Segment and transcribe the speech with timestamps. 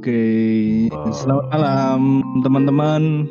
[0.00, 3.28] Oke, selamat malam teman-teman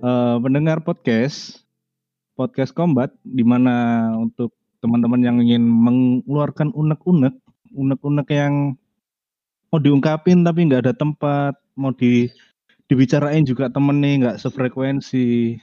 [0.00, 1.60] eh, pendengar podcast
[2.40, 7.36] podcast Kombat di mana untuk teman-teman yang ingin mengeluarkan unek-unek,
[7.76, 8.80] unek-unek yang
[9.68, 12.32] mau diungkapin tapi nggak ada tempat, mau di
[12.88, 15.60] dibicarain juga temen nih nggak sefrekuensi.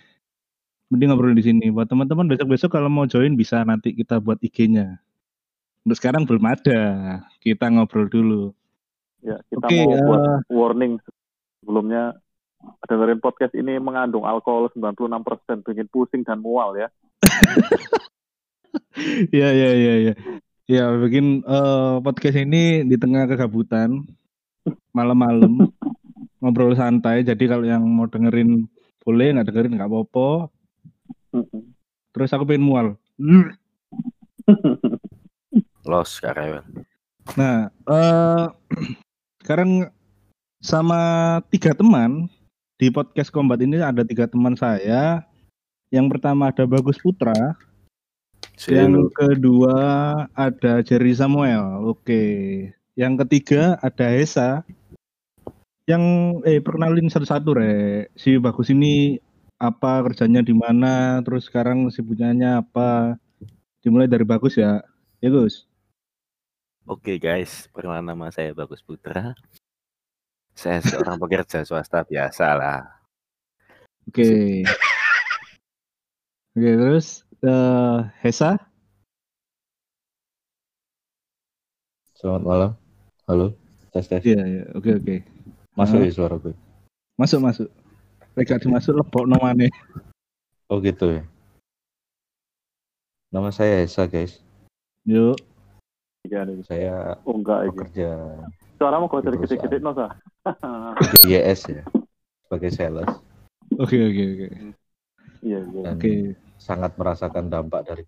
[0.93, 1.73] Mending ngobrol di sini.
[1.73, 5.01] Buat teman-teman besok-besok kalau mau join bisa nanti kita buat IG-nya.
[5.81, 6.81] Untuk sekarang belum ada.
[7.41, 8.53] Kita ngobrol dulu.
[9.25, 10.93] Ya, kita Oke, mau buat eh, warning
[11.57, 12.13] sebelumnya
[12.85, 16.93] dengerin podcast ini mengandung alkohol 96%, bikin pusing dan mual ya.
[19.33, 20.13] Iya iya iya iya.
[20.69, 24.05] Ya bikin eh, podcast ini di tengah kegabutan
[24.93, 25.73] malam-malam
[26.45, 27.25] ngobrol santai.
[27.25, 28.69] Jadi kalau yang mau dengerin
[29.01, 30.53] boleh nggak dengerin nggak apa-apa.
[32.13, 32.87] Terus aku pengen mual.
[35.89, 36.65] Los karyawan.
[37.37, 38.45] Nah eh
[39.45, 39.85] sekarang
[40.57, 42.25] sama tiga teman
[42.81, 45.21] di podcast Kombat ini ada tiga teman saya.
[45.93, 47.53] Yang pertama ada Bagus Putra,
[48.65, 49.77] Yang kedua
[50.33, 51.85] ada Jerry Samuel.
[51.85, 52.25] Oke.
[52.97, 54.65] Yang ketiga ada Hesa.
[55.85, 56.03] Yang
[56.49, 58.09] eh perkenalin satu-satu re.
[58.17, 59.21] Si Bagus ini
[59.61, 63.21] apa kerjanya di mana, terus sekarang sibuknya apa?
[63.85, 64.81] Dimulai dari Bagus ya.
[65.21, 65.69] Ya Gus.
[66.85, 69.33] Oke guys, perkenalan nama saya Bagus Putra.
[70.53, 72.85] Saya seorang pekerja swasta biasa lah.
[74.05, 74.61] Oke.
[76.53, 78.61] Oke, terus eh Hesa.
[82.13, 82.71] Selamat malam.
[83.25, 83.57] Halo.
[83.89, 84.21] Tes tes.
[84.21, 84.63] Iya, iya.
[84.77, 85.15] Oke, oke.
[85.73, 86.05] Masuk Ah.
[86.05, 86.53] ya suara gue.
[87.17, 87.69] Masuk, masuk.
[88.37, 89.73] Gak dimasuk lebok nomane.
[90.69, 91.23] Oh gitu ya.
[93.33, 94.37] Nama saya Esa guys.
[95.09, 95.33] Yuk.
[96.25, 96.55] Iya nih.
[96.65, 96.95] Saya
[97.25, 97.69] Oh enggak ini.
[97.71, 98.09] bekerja
[98.75, 101.83] Suaramu kok jadi Di gede-gede no di YS ya.
[102.45, 103.09] Sebagai sales.
[103.79, 104.47] Oke, oke, oke.
[105.45, 105.81] Iya, iya.
[105.93, 106.13] Oke.
[106.55, 108.03] sangat merasakan dampak dari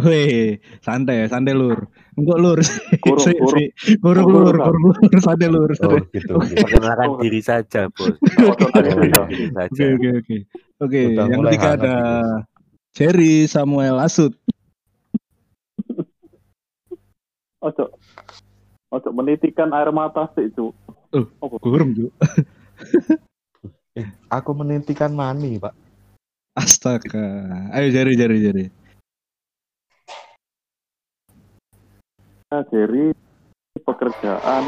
[0.00, 1.84] Weh, santai, santai lur.
[2.16, 2.58] Enggak lur.
[3.04, 3.60] Kurung, Si- kurung.
[3.60, 5.68] si- kurung lur, kurung lur, santai lur.
[5.68, 6.08] Oh santai.
[6.16, 6.32] gitu.
[6.40, 6.48] Oke.
[6.48, 6.64] gitu.
[6.64, 8.16] Perkenalkan diri saja, Bos.
[8.16, 10.36] Oke, oke, oke.
[10.80, 11.94] Oke, yang ketiga ada
[12.96, 14.32] Jerry Samuel Asut.
[17.62, 17.94] Ojo.
[18.90, 20.74] Ojo menitikan air mata sih, itu.
[21.14, 21.26] Oh?
[21.62, 22.10] Kurung, Ju.
[23.92, 25.76] Eh, aku menitikan mani, Pak.
[26.58, 27.46] Astaga.
[27.70, 28.66] Ayo Jerry, Jerry, Jerry.
[32.50, 33.16] Nah, Jerry
[33.80, 34.64] pekerjaan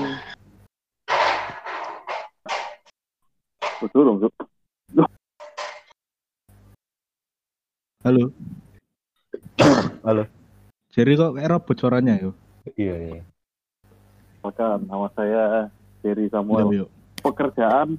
[3.83, 4.19] Betul dong.
[8.05, 8.33] Halo.
[10.05, 10.23] Halo.
[10.93, 12.33] Jerry kok kayak robot suaranya yo.
[12.73, 13.23] Iya, iya.
[14.41, 15.69] Bahkan nama saya
[16.01, 16.85] Jerry Samuel.
[16.85, 16.89] yuk.
[17.21, 17.97] Pekerjaan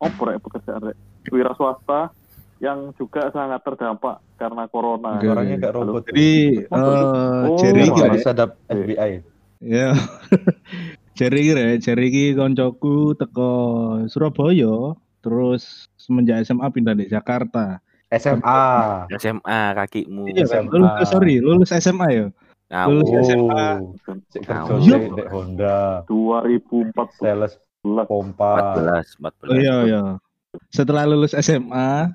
[0.00, 0.96] apa rek pekerjaan rek?
[1.28, 2.12] Wira swasta
[2.58, 5.20] yang juga sangat terdampak karena corona.
[5.20, 5.84] Suaranya kayak Halo.
[5.88, 6.02] robot.
[6.12, 6.30] Jadi
[6.68, 8.00] Oh, eh oh, Jerry iya, ki Pak.
[8.00, 8.10] Rek.
[8.12, 9.10] harus ada FBI.
[9.62, 9.88] Ya.
[11.12, 13.52] Jerry ki Rek, Jerry ki koncoku teko
[14.08, 17.80] Surabaya, terus semenjak SMA pindah di Jakarta.
[18.12, 18.64] SMA.
[19.16, 20.28] SMA kakimu.
[20.28, 20.68] Iya, SMA.
[20.68, 22.26] lulus sorry, lulus SMA ya.
[22.72, 23.84] Lulus SMA.
[23.84, 29.52] Oh, cek kerja di Honda, 2014 sales pompa, 14, 14.
[29.52, 30.02] Oh iya iya.
[30.72, 32.08] Setelah lulus SMA,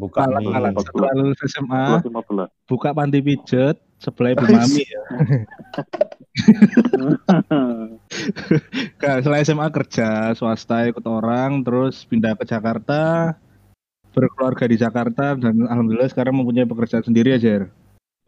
[0.00, 0.40] buka kalah.
[0.40, 2.48] Empat setelah lulus SMA, 15.
[2.64, 5.02] buka panti pijet sebelah Ibu Mami ya.
[8.98, 13.34] Nah, setelah SMA kerja swasta ikut orang, terus pindah ke Jakarta,
[14.14, 17.62] berkeluarga di Jakarta dan alhamdulillah sekarang mempunyai pekerjaan sendiri ya Jer.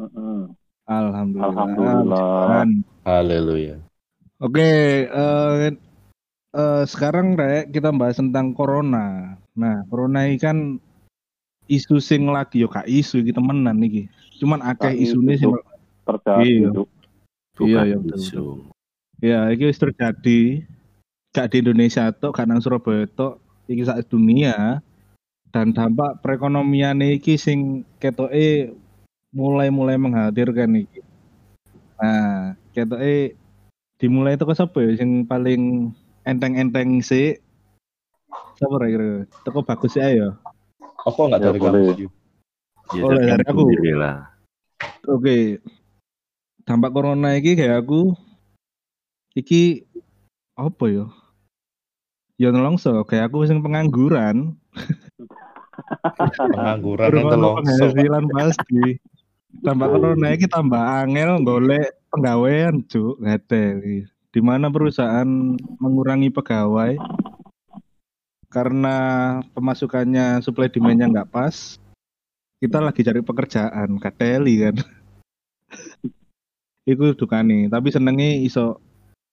[0.00, 0.59] Mm-mm.
[0.90, 1.54] Alhamdulillah.
[1.54, 2.66] Alhamdulillah.
[3.06, 3.76] Haleluya.
[4.42, 5.70] Oke, eh,
[6.58, 9.38] eh, sekarang Rek kita bahas tentang corona.
[9.54, 10.82] Nah, corona ini kan
[11.70, 14.10] isu sing lagi yo kak isu iki temenan iki.
[14.42, 15.54] Cuman akeh isune sing
[16.02, 16.70] terjadi Iya.
[17.60, 18.44] Iya, iya, betul, isu.
[19.20, 20.64] ya iki wis terjadi
[21.36, 23.36] gak di Indonesia tok, gak nang Surabaya tok,
[23.68, 24.80] iki sak dunia
[25.52, 28.72] dan dampak perekonomian iki sing ketoke
[29.30, 31.00] mulai-mulai mengkhawatirkan iki.
[32.00, 33.34] Nah, ketoke
[34.00, 35.92] dimulai teko sapa ya sing paling
[36.26, 37.38] enteng-enteng sih?
[38.58, 39.24] Sapa ra kira?
[39.46, 40.36] Teko bagus sih ayo.
[41.06, 41.80] Aku nggak Ya, dari kamu.
[42.90, 43.62] Ya, Oleh dari aku.
[43.96, 44.16] lah.
[45.06, 45.62] Oke.
[46.66, 48.14] Dampak corona iki kayak aku
[49.32, 49.86] iki
[50.58, 51.06] apa ya?
[52.40, 54.56] Ya nelongso kayak aku sing pengangguran.
[56.36, 57.56] Pengangguran telongso.
[57.64, 58.84] penghasilan pasti.
[59.50, 63.18] Tambah corona iki tambah angel golek penggawean, Cuk.
[63.18, 63.76] Ngedel.
[63.82, 64.00] iki.
[64.30, 65.26] di mana perusahaan
[65.82, 66.94] mengurangi pegawai
[68.50, 68.96] karena
[69.54, 71.78] pemasukannya supply demand-nya nggak pas.
[72.60, 74.76] Kita lagi cari pekerjaan, kateli kan.
[76.90, 78.82] Iku dukane, tapi senenge iso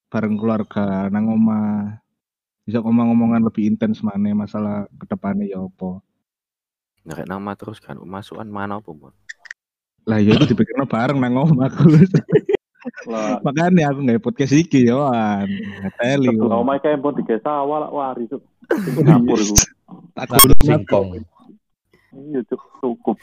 [0.08, 2.00] bareng keluarga nang omah.
[2.64, 6.04] Bisa ngomong-ngomongan lebih intens mana masalah ke depannya ya apa.
[7.08, 9.16] Ngerek nama terus kan masukan mana apa mon?
[10.08, 11.70] Lah ya itu dipikirno bareng nang omah.
[13.12, 15.44] Lah, Makanya aku nggak podcast iki ya wan.
[15.84, 16.32] Kateli.
[16.32, 18.40] setelah omah kayak pun tiga sawah lah wari cuk.
[18.80, 19.56] Sing dapur iku.
[20.16, 20.28] Tak
[20.64, 21.08] singkong.
[22.16, 23.18] Iya cuk cukup.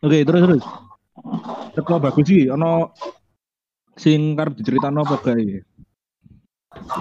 [0.00, 0.64] Oke, terus terus.
[1.76, 2.96] Teko bagus sih, ono
[4.00, 5.60] sing karep diceritakno apa gak iki?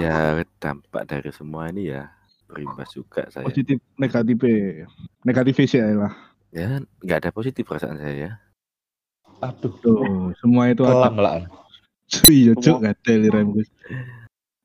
[0.04, 2.12] Ya dampak dari semua ini ya
[2.52, 3.48] berimbas juga saya.
[3.48, 4.36] Positif, negatif,
[5.24, 6.29] negatif sih lah.
[6.50, 8.32] Ya nggak ada positif perasaan saya ya.
[9.40, 11.08] Aduh, Tuh, semua itu ada.
[11.08, 11.34] kelam lah.
[12.26, 13.70] Iya, cuk, gak ada liram Gus.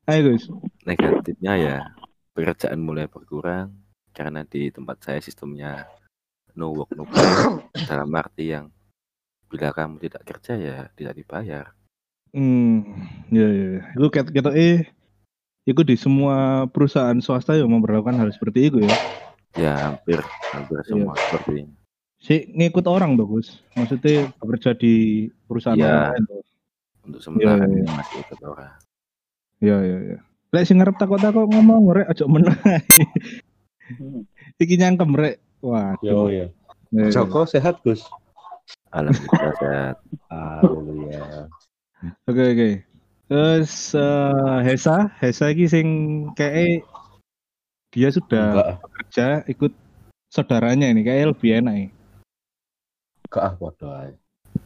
[0.09, 0.49] Ayo Gus.
[0.83, 1.77] Negatifnya ya
[2.35, 3.71] pekerjaan mulai berkurang
[4.11, 5.87] karena di tempat saya sistemnya
[6.57, 7.23] no work no pay
[7.87, 8.67] dalam arti yang
[9.47, 11.71] bila kamu tidak kerja ya tidak dibayar.
[12.35, 12.83] Hmm,
[13.31, 13.67] ya ya.
[13.79, 13.83] ya.
[13.95, 14.89] Iku ket ketok eh
[15.65, 18.93] Iku di semua perusahaan swasta yang memperlakukan hal seperti itu ya.
[19.55, 20.19] Ya hampir
[20.51, 21.73] hampir semua seperti ini.
[22.19, 23.63] Si ngikut orang bagus.
[23.75, 25.87] Maksudnya bekerja di perusahaan Iya.
[25.87, 26.41] orang lain tuh.
[27.05, 27.69] Untuk sementara iya.
[27.69, 28.73] ini masih ikut orang.
[29.63, 30.17] Iya iya iya.
[30.51, 32.55] Lek sing ngarep takut-takut ngomong rek aja menang.
[34.61, 35.39] Iki nyangkem rek.
[35.63, 35.95] Wah.
[36.03, 36.51] Yo ya.
[36.91, 37.07] iya.
[37.11, 38.03] Joko sehat Gus.
[38.91, 39.95] Alhamdulillah sehat.
[40.31, 41.23] Haleluya.
[42.27, 42.69] Oke oke.
[43.25, 45.87] Terus eh, Hesa, Hesa iki sing
[46.37, 46.85] kayak
[47.95, 48.67] dia sudah Enggak,
[48.99, 49.71] kerja ikut
[50.27, 51.87] saudaranya ini kayak lebih enak ya.
[53.25, 54.11] enggak ah podo ae.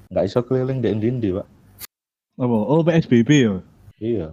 [0.10, 1.46] Enggak iso keliling di ndi Pak.
[2.42, 2.58] Apa?
[2.66, 3.54] Oh PSBB ya.
[4.02, 4.28] Iya.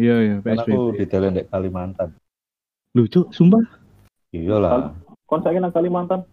[0.00, 1.36] Iya iya Kan aku PSBB.
[1.36, 2.08] di Kalimantan.
[2.96, 3.60] Lucu, sumpah.
[4.32, 4.96] Iya lah,
[5.28, 6.24] Kon saiki nang Kalimantan.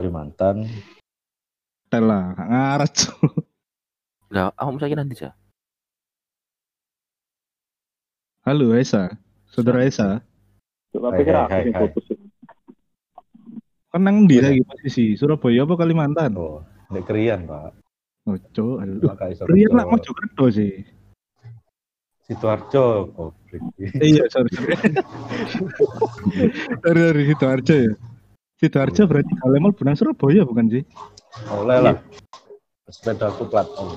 [0.00, 0.64] Kalimantan.
[1.92, 2.94] Tela, ngaret.
[4.32, 5.36] Lah, aku saya nanti ya.
[8.42, 9.12] Halo Hesa,
[9.52, 9.84] saudara
[11.12, 11.82] Hai, tapi kira hai, aku hai.
[11.92, 12.06] putus.
[13.92, 14.48] Kan nang Iya.
[14.48, 15.12] lagi posisi?
[15.20, 16.32] Surabaya apa Kalimantan?
[16.36, 17.76] Oh, di Krian, Pak.
[18.24, 18.80] Oh, cuk.
[18.80, 19.04] aduh.
[19.04, 19.44] Enggak iso.
[19.44, 19.92] Rian lah kerja.
[19.92, 20.72] Mojokerto sih.
[22.24, 23.62] Sidoarjo, goblok.
[24.00, 24.48] iya, sorry.
[24.56, 24.72] sorry.
[26.86, 27.92] sorry, sorry, Sidoarjo ya.
[28.56, 30.82] Sidoarjo berarti Kalemal benang Surabaya bukan sih?
[31.52, 31.96] Oleh lah.
[32.88, 33.96] Sepeda aku plat O.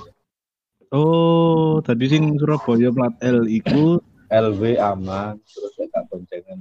[0.95, 6.57] Oh, tadi sing Surabaya plat L iku LW aman, terus gak boncengan,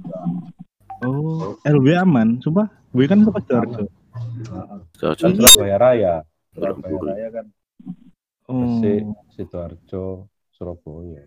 [1.03, 2.69] oh LW aman, sumpah.
[2.95, 3.83] Gue kan tempat Sidoarjo.
[5.19, 6.15] Kan Surabaya Raya.
[6.55, 6.99] Surabaya.
[7.03, 7.45] Raya kan
[8.45, 8.77] Oh.
[9.33, 11.25] Sidoarjo, Surabaya.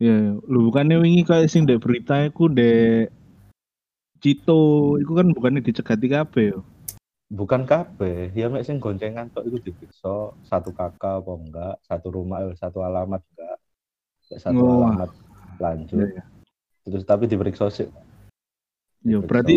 [0.00, 3.10] Ya, lu bukannya wingi kayak sing dek berita iku dek
[4.18, 6.66] Cito, iku kan bukannya dicegati kabeh yo.
[7.30, 12.42] Bukan kabeh, ya mek sing goncengan tok iku diperiksa satu kakak apa enggak, satu rumah
[12.42, 13.56] eh, satu alamat enggak.
[14.42, 14.82] Satu Oh.
[14.88, 15.10] alamat
[15.58, 15.98] lanjut.
[15.98, 16.24] Iya,
[16.88, 17.90] Terus tapi diperiksa sih.
[19.04, 19.56] Diperiksa, berarti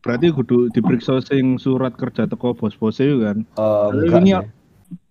[0.00, 3.44] berarti kudu diperiksa sing surat kerja teko bos-bos itu kan.
[3.92, 4.48] enggak ini sih.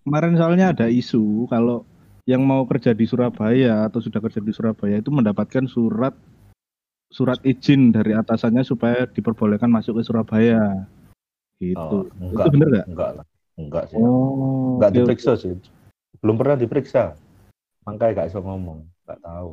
[0.08, 1.86] Kemarin soalnya ada isu kalau
[2.26, 6.14] yang mau kerja di Surabaya atau sudah kerja di Surabaya itu mendapatkan surat
[7.10, 10.86] surat izin dari atasannya supaya diperbolehkan masuk ke Surabaya.
[11.58, 11.78] Gitu.
[11.78, 12.86] Oh, itu enggak, bener nggak?
[12.90, 13.26] enggak lah.
[13.60, 13.98] Enggak sih.
[14.00, 14.78] Oh.
[14.80, 15.54] enggak oke, diperiksa sih.
[16.22, 17.18] Belum pernah diperiksa.
[17.84, 19.50] Makanya enggak iso ngomong, enggak tahu.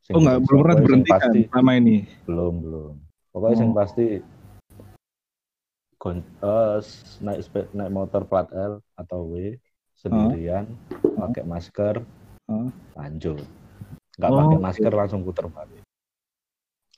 [0.00, 1.96] Sing Oh enggak, diperiksa belum pernah diberhentikan Pasti, selama ini.
[2.26, 2.94] belum, belum.
[3.30, 3.78] Pokoknya yang Oh.
[3.78, 4.06] pasti
[6.00, 7.40] gon- eh, s- naik
[7.76, 9.54] naik motor plat L atau W
[9.94, 12.00] sendirian, pakai masker,
[12.48, 12.68] Hah?
[12.96, 13.44] lanjut.
[14.16, 15.84] Enggak Oh, pakai masker langsung puter balik.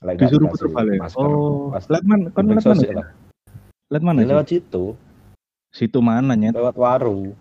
[0.03, 0.99] Nggak Disuruh putar balik.
[0.99, 2.27] Masker, Oh, pas lihat mana?
[2.31, 3.03] Kan mana?
[3.91, 4.95] Lihat mana Ya, lewat situ,
[5.73, 6.53] Situ mana nyet?
[6.53, 7.33] lewat waru.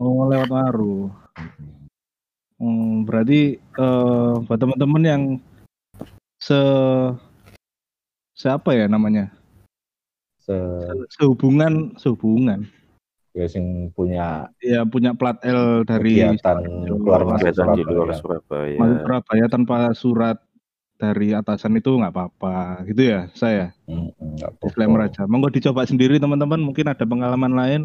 [0.00, 1.06] Oh, lewat waru.
[1.38, 1.83] Hmm,
[3.04, 5.22] berarti eh buat teman-teman yang
[6.38, 6.58] se
[8.34, 9.30] siapa ya namanya?
[10.42, 10.54] Se
[11.16, 12.66] Sehubungan, sehubungan.
[13.34, 18.78] ya sing punya Ya punya plat L dari kegiatan keluar masuk di luar Surabaya.
[18.78, 20.38] Masuk Surabaya tanpa surat
[20.94, 22.86] dari atasan itu nggak apa-apa.
[22.86, 24.62] Gitu ya saya Mm, mm, apa-apa.
[24.62, 25.22] disclaimer aja.
[25.26, 26.62] Monggo dicoba sendiri teman-teman.
[26.62, 27.82] Mungkin ada pengalaman lain.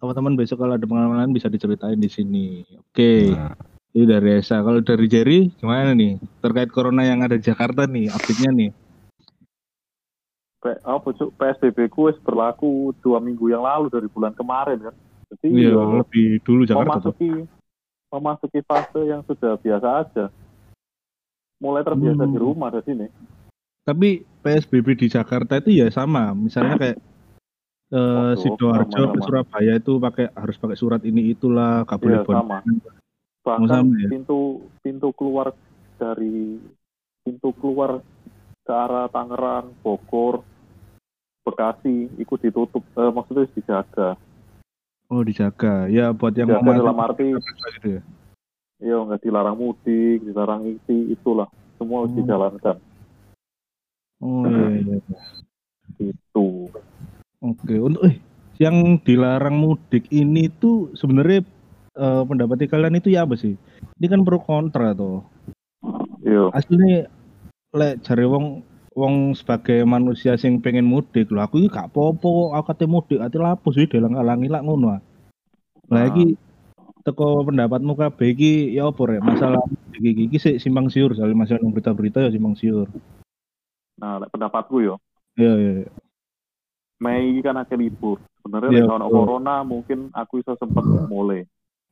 [0.00, 2.64] Teman-teman besok kalau ada pengalaman lain bisa diceritain di sini.
[2.80, 3.34] Oke.
[3.34, 3.52] Nah,
[3.96, 8.12] ini dari Esa kalau dari Jerry gimana nih terkait corona yang ada di Jakarta nih
[8.12, 8.70] update-nya nih
[10.84, 14.94] apa cuk PSBB ku berlaku dua minggu yang lalu dari bulan kemarin kan.
[15.32, 17.30] Jadi iya yo lebih dulu Jakarta tuh masuki
[18.08, 20.24] memasuki fase yang sudah biasa aja.
[21.62, 22.32] Mulai terbiasa Hmm.
[22.32, 23.06] di rumah di sini.
[23.86, 26.98] Tapi PSBB di Jakarta itu ya sama, misalnya kayak
[27.88, 29.20] eh Sidoarjo ke.
[29.24, 32.97] Surabaya itu pakai harus pakai surat ini itulah, boleh Iya.
[33.48, 34.08] Bahkan ya?
[34.12, 34.38] pintu
[34.84, 35.56] pintu keluar
[35.96, 36.60] dari
[37.24, 38.04] pintu keluar
[38.68, 40.44] ke arah Tangerang, Bogor,
[41.40, 44.20] Bekasi, itu ditutup, eh, maksudnya dijaga.
[45.08, 47.32] Oh dijaga, ya buat yang Dijaga mau dalam arti,
[47.80, 48.02] gitu ya.
[48.78, 51.48] iya nggak dilarang mudik, dilarang isi, itulah
[51.80, 52.20] semua harus Hmm.
[52.20, 52.76] dijalankan.
[54.20, 54.96] Oh iya, iya.
[55.00, 55.16] iya.
[56.12, 56.68] Itu.
[57.40, 58.20] Oke, untuk eh
[58.60, 61.40] yang dilarang mudik ini tuh sebenarnya
[61.98, 63.58] eh, pendapat kalian itu ya apa sih?
[63.98, 65.26] Ini kan pro kontra toh.
[66.22, 66.54] Iya.
[66.54, 67.10] Aslinya
[67.74, 68.62] lek jare wong
[68.98, 73.38] wong sebagai manusia sing pengen mudik lho aku iki gak apa-apa aku kate mudik ati
[73.38, 75.00] lapo sih dalang-alangi lak ngono ah.
[75.88, 76.34] Lah iki
[77.06, 81.60] teko pendapatmu kabeh iki ya apa rek masalah mudik iki iki sik simpang siur masih
[81.62, 82.90] ono berita-berita ya simpang siur.
[83.98, 84.94] Nah, lek pendapatku yo,
[85.34, 85.72] Iya iya.
[85.82, 85.90] iya.
[87.02, 88.22] Mei ini kan akhir libur.
[88.42, 91.46] Sebenarnya Iya, lek ono corona mungkin aku bisa sempat mulai.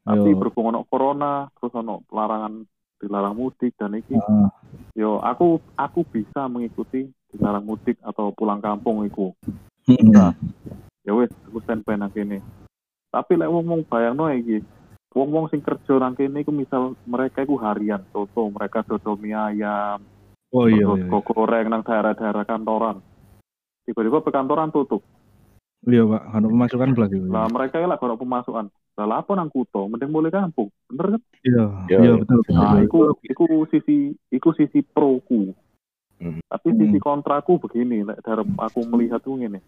[0.06, 0.38] Tapi Iya.
[0.38, 2.62] berhubung ono corona, terus ono larangan
[3.02, 4.48] dilarang mudik dan iki Heeh.
[4.96, 9.34] yo aku aku bisa mengikuti dilarang mudik atau pulang kampung iku.
[9.90, 10.30] Heeh.
[11.02, 12.38] Ya wis, aku standby nang kene.
[13.10, 14.62] Tapi lek wong-wong bayangno iki,
[15.10, 20.02] wong-wong sing kerja nang kene iku misal mereka iku harian, contoh mereka dodol mie ayam,
[20.54, 21.10] Oh iya terus iya.
[21.10, 23.02] kok goreng nang daerah-daerah kantoran.
[23.86, 25.02] Tiba-tiba perkantoran tutup.
[25.86, 26.22] Iya, Pak.
[26.34, 27.26] Ono pemasukan belas itu.
[27.30, 28.66] Lah mereka lah kalau pemasukan.
[28.96, 30.72] Lah apa nang kuto, mending mulai kampung.
[30.90, 31.22] Bener kan?
[31.46, 32.12] Iya, Iya, iya iya.
[32.18, 32.38] betul.
[32.50, 32.84] Nah, betul.
[32.84, 33.96] iku iku sisi
[34.34, 35.54] iku sisi proku.
[36.16, 36.40] Hmm.
[36.42, 39.60] Tapi sisi kontraku begini, lek dari aku melihat tuh ngene.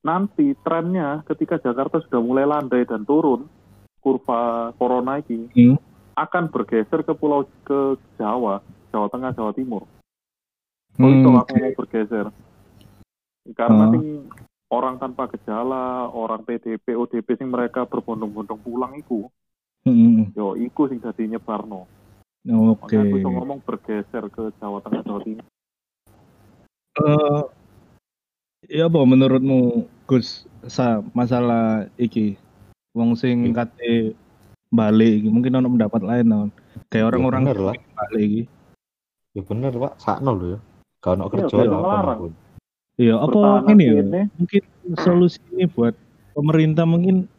[0.00, 3.50] Nanti trennya ketika Jakarta sudah mulai landai dan turun,
[3.98, 5.76] kurva corona ini Hmm.
[6.14, 8.62] akan bergeser ke pulau ke Jawa,
[8.94, 9.82] Jawa Tengah, Jawa Timur.
[10.98, 12.26] Oh Hmm, itu aku mau bergeser.
[13.50, 13.92] Karena Oh.
[13.92, 14.04] sing
[14.68, 19.28] orang tanpa gejala, orang PDP, ODP sing mereka berbondong-bondong pulang iku,
[19.82, 21.88] Hmm, yo iku sing dadi nyebarno.
[22.44, 22.76] hmm.
[22.76, 22.92] Oke.
[22.92, 25.46] Makanya aku iso ngomong bergeser ke Jawa Tengah, Jawa Timur.
[26.98, 27.42] Eh,
[28.68, 32.34] ya apa menurutmu Gus sa masalah iki
[32.90, 33.64] wong sing Iya.
[33.64, 34.18] kate
[34.68, 36.48] balik iki mungkin ono pendapat lain non
[36.88, 37.72] kayak orang-orang bener lah.
[37.72, 38.42] sing balik iki
[39.30, 40.58] Ya bener pak, sakno lho ya.
[40.98, 42.12] Kalau ono Iya, kerjaan bener, apa.
[42.98, 44.02] Iya apa ini ya
[44.36, 44.62] mungkin
[45.00, 45.94] solusi ini buat
[46.34, 47.30] pemerintah mungkin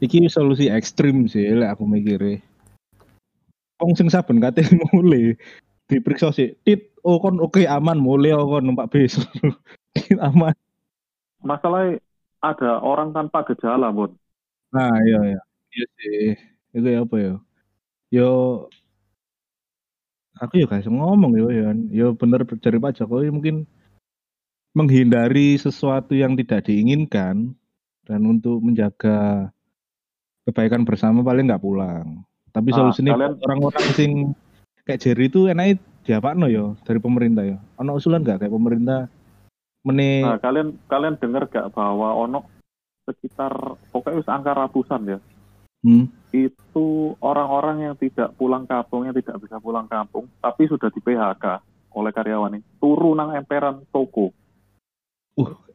[0.00, 2.40] iki solusi ekstrim sih lek aku mikir
[3.82, 4.64] wong sing saben kate
[4.96, 5.36] mulai
[5.90, 9.18] diperiksa sih tit oh kon oke aman mulai oh kon numpak bis
[10.30, 10.54] aman
[11.44, 12.00] masalahnya
[12.40, 14.10] ada orang tanpa gejala, Bon.
[14.72, 15.40] Nah, iya iya.
[15.70, 16.24] Iya sih.
[16.74, 17.34] Itu ya apa ya?
[18.10, 18.30] Yo
[20.40, 21.70] aku ya guys ngomong yo ya.
[21.92, 23.68] Yo bener dari Pak Jokowi mungkin
[24.72, 27.54] menghindari sesuatu yang tidak diinginkan
[28.06, 29.50] dan untuk menjaga
[30.44, 32.22] kebaikan bersama paling nggak pulang.
[32.50, 34.12] Tapi Ah, solusinya kalian- buat orang-orang sing
[34.82, 37.58] kayak Jerry itu enaknya diapakno yo dari pemerintah ya.
[37.78, 39.00] Ono usulan nggak kayak pemerintah
[39.80, 42.44] mene Nah, kalian kalian dengar gak bahwa ono
[43.06, 43.52] sekitar
[43.90, 45.18] pokoknya wis angka ratusan ya.
[45.82, 51.00] hmm, Itu orang-orang yang tidak pulang kampung, yang tidak bisa pulang kampung, tapi sudah di
[51.00, 51.58] PHK
[51.90, 52.62] oleh karyawan ini.
[52.78, 54.30] Turu nang emperan toko.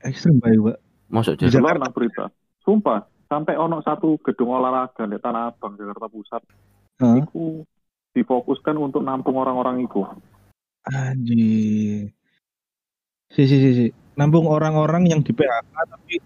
[0.04, 0.78] Ekstrim baik, Pak.
[1.10, 2.34] Masuk Di nang berita.
[2.66, 6.42] Sumpah, sampai ono satu gedung olahraga di Tanah Abang, Jakarta Pusat.
[7.02, 7.16] Hah?
[7.22, 7.62] Itu
[8.18, 10.02] difokuskan untuk nampung orang-orang itu.
[10.90, 12.10] Anjir.
[13.30, 13.88] Si si si si.
[14.16, 16.18] Nampung orang-orang yang di PHK tapi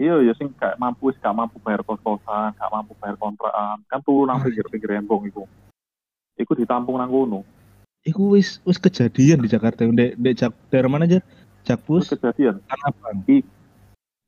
[0.00, 4.24] Iya, ya sing gak mampu, gak mampu bayar kos-kosan, gak mampu bayar kontrakan, kan turu
[4.24, 5.44] nang pinggir-pinggir embong itu.
[6.40, 7.44] Iku ditampung nang kono.
[8.00, 11.20] iku wis wis kejadian di Jakarta ndek ndek Jak daerah mana aja?
[11.64, 13.16] Jakpus kejadian, Tanah Abang.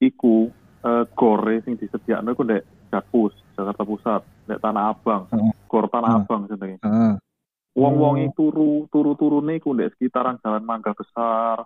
[0.03, 0.51] iku
[0.83, 2.63] eh, gore sing disediakno iku ndek
[2.93, 5.23] Jakpus, Jakarta Pusat, ndek Tanah Abang.
[5.33, 5.53] Heeh.
[5.71, 6.23] Gor Tanah Heeh.
[6.27, 6.79] Abang jenenge.
[6.83, 7.13] Heeh.
[7.73, 8.21] Wong-wong Oh.
[8.21, 11.65] iki turu turu-turune iku ndek sekitaran Jalan Mangga Besar.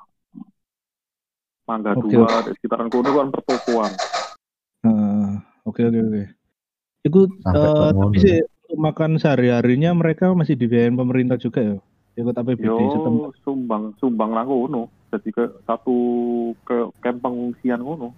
[1.67, 3.93] Mangga Oke, Dua, ndek sekitaran kono kan pertokoan.
[4.87, 5.29] Heeh.
[5.67, 6.25] Oke oke oke.
[7.03, 11.77] Iku eh, tapi sih untuk makan sehari-harinya mereka masih dibiayain pemerintah juga ya.
[12.17, 13.35] Ikut APBD setempat.
[13.43, 14.89] Sumbang sumbang kono.
[15.13, 15.97] Jadi ke satu
[16.67, 18.11] ke camp pengungsian kono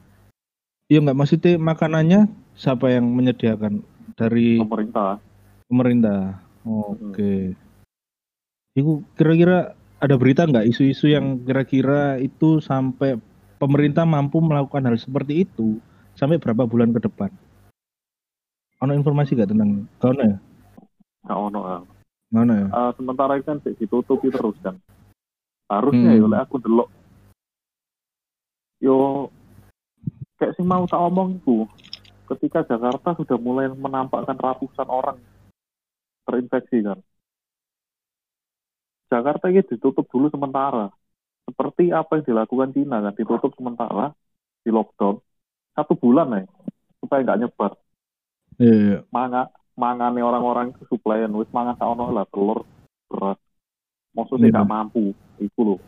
[0.89, 2.21] Iya nggak maksudnya makanannya
[2.57, 3.85] siapa yang menyediakan
[4.17, 5.21] dari pemerintah.
[5.69, 6.41] pemerintah.
[6.65, 7.53] Oke.
[8.73, 13.21] Iku kira-kira ada berita nggak isu-isu yang kira-kira itu sampai
[13.61, 15.77] pemerintah mampu melakukan hal seperti itu
[16.17, 17.29] sampai berapa bulan ke depan?
[18.79, 20.39] ono informasi gak tentang kono ya?
[21.27, 21.83] Nggak ono ah.
[22.31, 22.67] Mana ya?
[22.69, 24.79] Eh, sementara itu kan ditutupi terus kan.
[25.69, 26.19] Harusnya Hmm.
[26.19, 26.89] ya oleh aku delok.
[28.81, 29.29] Yo
[30.41, 31.67] kayak sih mau tak omong itu
[32.31, 35.19] ketika Jakarta sudah mulai menampakkan ratusan orang
[36.25, 37.01] terinfeksi kan.
[39.09, 40.93] Jakarta ini ditutup dulu sementara.
[41.49, 44.13] Seperti apa yang dilakukan Cina kan, ditutup sementara,
[44.61, 45.17] di lockdown
[45.73, 46.45] satu bulan ya,
[47.01, 47.73] supaya nggak nyebar.
[48.61, 48.99] Iya, iya.
[49.09, 52.69] Manga, mangane orang-orang itu suplaian, wis mangan tak ono lah telur,
[53.09, 53.41] beras.
[54.13, 54.55] Maksudnya Iya.
[54.61, 55.81] nggak mampu, itu loh.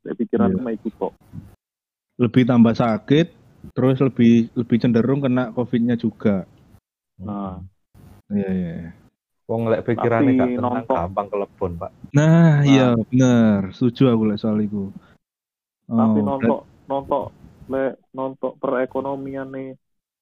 [0.00, 0.60] Saya pikiran Iya.
[0.60, 1.12] mah ikut kok.
[2.20, 3.26] Lebih tambah sakit,
[3.72, 6.44] terus lebih lebih cenderung kena COVID-nya juga.
[7.20, 7.60] Nah,
[8.30, 8.72] Iya, iya.
[8.76, 8.90] iya.
[9.50, 11.90] Wong lek pikirannya gak tenang nonton- gampang kelebon, Pak.
[12.14, 13.74] Nah, iya bener.
[13.74, 14.94] Setuju aku lek soal itu.
[15.90, 17.24] tapi Oh, nontok, nontok,
[17.66, 19.74] le, nontok perekonomian nih,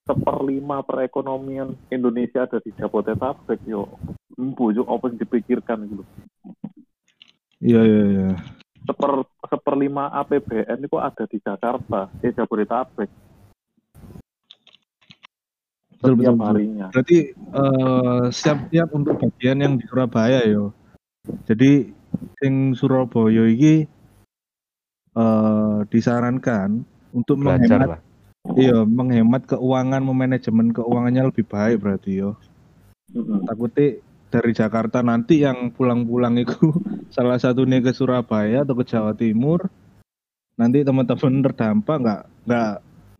[0.09, 3.85] seperlima perekonomian Indonesia ada di Jabodetabek, yo.
[4.40, 6.09] Yo, apa yang dipikirkan gitu.
[7.58, 8.28] Iya, iya, iya.
[8.86, 13.10] Seper, seperlima APBN itu ada di Jakarta, di Jabodetabek,
[15.98, 16.46] Betul, betul, setiap betul.
[16.46, 16.86] harinya.
[16.94, 20.70] Berarti eh, siap-siap untuk bagian yang di Surabaya yo.
[21.50, 21.90] Jadi
[22.38, 23.90] sing Surabaya iki
[25.18, 28.00] eh disarankan untuk Belajar menghemat lah.
[28.54, 32.38] iya, menghemat keuangan, memanajemen keuangannya lebih baik berarti yo.
[33.10, 33.42] Mm-mm.
[33.50, 33.98] Takutnya
[34.28, 36.56] dari Jakarta nanti yang pulang-pulang itu
[37.16, 39.68] salah satunya ke Surabaya atau ke Jawa Timur.
[40.58, 42.73] Nanti teman-teman terdampak nggak nggak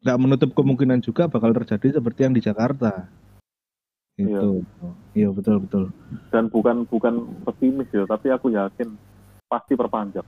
[0.05, 3.09] nggak menutup kemungkinan juga bakal terjadi seperti yang di Jakarta.
[4.19, 4.67] Itu
[5.15, 5.31] iya.
[5.31, 5.85] Betul betul.
[6.35, 7.15] Dan bukan bukan
[7.47, 8.99] pesimis ya, tapi aku yakin
[9.49, 10.27] pasti perpanjang.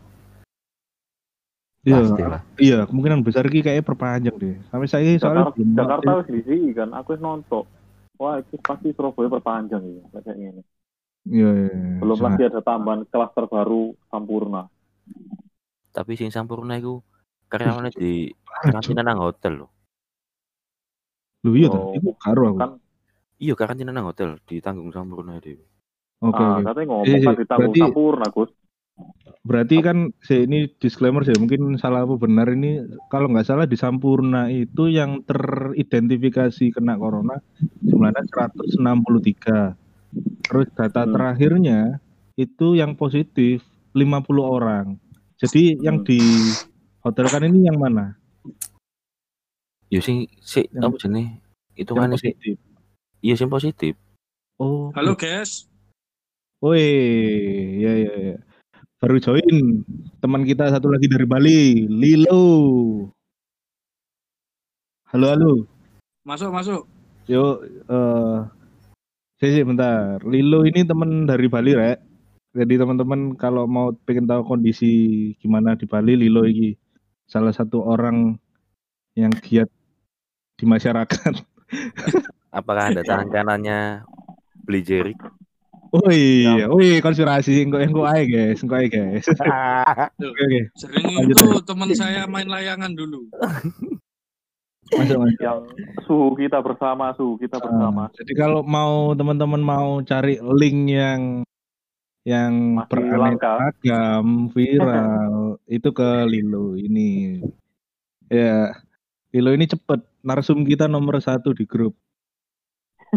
[1.81, 2.43] iya Pastilah.
[2.61, 4.57] iya kemungkinan besar ki kayak perpanjang deh.
[4.71, 7.65] Sampai saya soalnya Jakarta, belum Jakarta diisi kan, aku nonton.
[8.21, 10.62] Wah, itu pasti Surabaya perpanjang ya, kayak gini.
[11.25, 11.97] iya, iya, iya.
[12.00, 12.37] Belum Sangat.
[12.37, 14.63] lagi ada tambahan klaster baru Sampurna.
[15.91, 17.02] Tapi sing sampurna iku
[17.50, 18.30] karyawannya di
[18.63, 19.71] karantina nang hotel loh.
[21.41, 22.71] lu iya Oh, tuh itu karo aku kan
[23.41, 25.56] Iya karantina nang hotel ditanggung sampurna itu.
[26.21, 27.41] oke ah, oke katanya ngomong Iya, kan iya.
[27.41, 28.50] ditanggung Berarti- Sampurna, Gus.
[29.41, 33.73] Berarti kan saya ini disclaimer saya mungkin salah apa benar ini kalau nggak salah di
[33.75, 37.41] Sampurna itu yang teridentifikasi kena corona
[37.80, 39.75] jumlahnya 163.
[40.45, 41.13] Terus data Hmm.
[41.17, 41.80] terakhirnya
[42.36, 43.65] itu yang positif
[43.97, 45.00] 50 orang.
[45.41, 46.06] Jadi yang Hmm.
[46.06, 46.21] di
[47.00, 48.21] hotel kan ini yang mana?
[49.89, 51.32] Yo sing si Yang- apa jenenge?
[51.75, 52.15] Itu Yang kan sih.
[52.15, 52.56] positif.
[53.21, 53.95] Iya sing positif.
[54.60, 54.93] Oh.
[54.93, 55.65] Halo guys,
[56.60, 56.84] Woi,
[57.80, 58.36] ya ya ya.
[59.00, 59.80] Baru join
[60.21, 62.45] teman kita satu lagi dari Bali, Lilo.
[65.08, 65.52] Halo halo.
[66.21, 66.84] masuk masuk.
[67.25, 68.39] Yuk, eh
[69.41, 70.21] sih sih, bentar.
[70.28, 71.97] Lilo ini teman dari Bali, rek.
[72.52, 76.76] Jadi teman-teman kalau mau pengen tahu kondisi gimana di Bali, Lilo ini
[77.25, 78.36] salah satu orang
[79.17, 79.73] yang giat
[80.60, 81.41] di masyarakat.
[82.52, 84.04] Apakah ada tangan kanannya
[84.60, 85.40] beli Jerik?
[85.91, 89.26] Woi, woi konspirasi, engko engko ae guys, engko ae guys.
[90.23, 93.26] Oke oke, Sering Lanjut, itu teman saya main layangan dulu.
[94.95, 95.39] masuk masuk.
[95.43, 95.61] Yang
[96.07, 98.07] suhu kita bersama, suhu kita bersama.
[98.15, 101.21] Jadi kalau mau teman-teman mau cari link yang
[102.23, 103.53] yang Masih beraneka langka.
[103.59, 105.35] ragam viral
[105.79, 107.43] itu ke Lilo ini.
[108.31, 108.75] Ya,
[109.35, 110.07] Lilo ini cepet.
[110.21, 111.97] Narsum kita nomor satu di grup.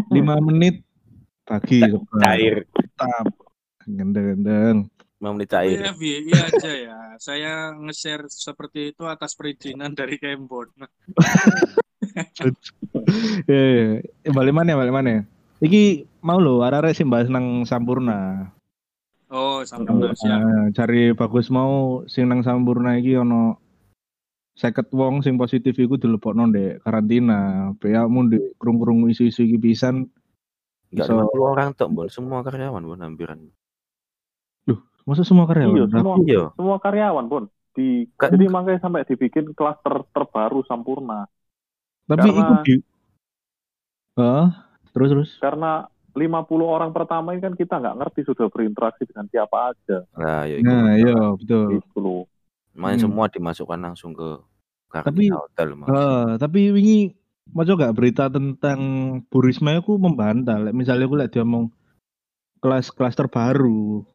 [0.10, 0.82] Lima menit
[1.44, 1.80] bagi
[2.24, 2.64] Cair.
[2.96, 3.28] Tap.
[3.84, 4.88] Gendeng-gendeng.
[5.24, 5.96] Mau menit Tapi cair.
[5.96, 10.68] FYI aja ya, saya nge-share seperti itu atas perizinan dari Kembon.
[13.50, 13.88] Ya, ya.
[14.28, 15.26] Eh, balik mana balik mana?
[15.64, 18.52] Iki mau lo arek sih bahas nang Sampurna.
[19.34, 20.30] Oh, sampai siap.
[20.30, 23.58] Nah, cari bagus mau sing nang Sampurna iki ono
[24.54, 27.72] seket wong sing positif iku dilebokno ndek karantina.
[27.82, 30.06] Beakmu ndek krung-krung isu-isu iki pisan.
[30.94, 32.08] Enggak So- 50 orang tok, Bon.
[32.08, 33.40] Semua karyawan, Bon, hampiran.
[35.04, 35.76] Masa semua karyawan?
[35.76, 36.44] Iya, semua, Iya.
[36.56, 37.44] semua karyawan, Pun.
[37.76, 41.28] Di, Ka- jadi makanya sampai dibikin klaster terbaru Sampurna.
[42.08, 42.76] Tapi karena- itu di
[44.16, 44.48] Hah?
[44.94, 45.30] terus terus.
[45.42, 50.06] Karena 50 orang pertama ini kan kita nggak ngerti sudah berinteraksi dengan siapa aja.
[50.14, 50.56] Nah, ya.
[50.62, 51.82] Nah, iya betul.
[51.98, 52.24] Loh.
[52.72, 53.10] Main Hmm.
[53.10, 54.40] semua dimasukkan langsung ke
[54.88, 55.74] Tapi- hotel.
[55.84, 57.12] Eh, tapi wingi
[57.52, 58.80] mau gak berita tentang
[59.28, 60.58] Bu Risma aku membantah.
[60.72, 61.68] Misalnya aku lihat dia ngomong
[62.64, 64.08] kelas kelas terbaru.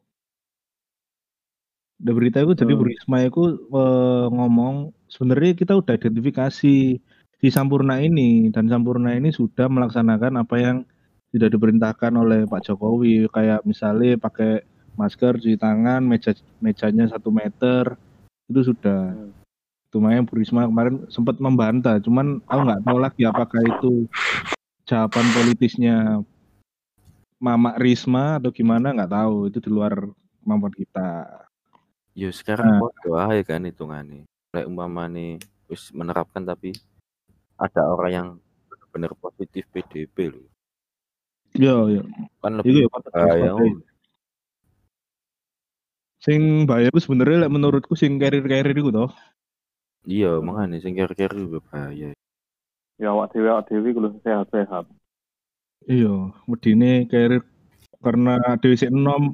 [1.99, 2.81] Ada berita itu jadi Hmm.
[2.81, 6.77] Bu Risma itu eh, ngomong sebenarnya kita udah identifikasi
[7.39, 10.77] si Sampurna ini dan Sampurna ini sudah melaksanakan apa yang
[11.31, 14.65] tidak diperintahkan oleh Pak Jokowi kayak misalnya pakai
[14.99, 17.95] masker cuci tangan meja mejanya satu meter
[18.49, 19.31] itu sudah Hmm.
[19.89, 24.05] Cuma Bu Risma kemarin sempat membantah cuman aku nggak tahu lagi apakah itu
[24.85, 26.21] jawaban politisnya
[27.41, 29.95] Mama Risma atau gimana nggak tahu itu di luar
[30.45, 31.09] kemampuan kita
[32.13, 32.81] Yo sekarang Nah.
[32.83, 34.27] podo ae kan hitungane.
[34.51, 35.39] Lek umpamane
[35.71, 36.75] wis menerapkan tapi
[37.55, 38.29] ada orang yang
[38.91, 40.49] benar positif PDP loh.
[41.55, 42.03] yo yo
[42.43, 43.51] Kan Iku ya lebih patut bahaya.
[46.19, 49.15] sing bahaya itu sebenarnya menurutku sing carrier-carrier itu toh
[50.09, 52.17] Iya, makanya sing kira-kira juga bahaya.
[52.97, 54.89] Ya awak dewi awak dewi kalau sehat-sehat.
[55.87, 57.45] iya wedine carrier
[58.03, 59.33] karena dewi sik enom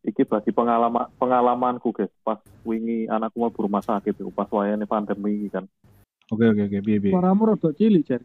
[0.00, 5.36] Iki bagi pengalaman pengalamanku guys pas wingi anakku mau rumah sakit itu pas wayane pandemi
[5.36, 5.68] iki kan.
[6.32, 8.22] oke oke oke piye piye Suaramu rada cilik, Jar.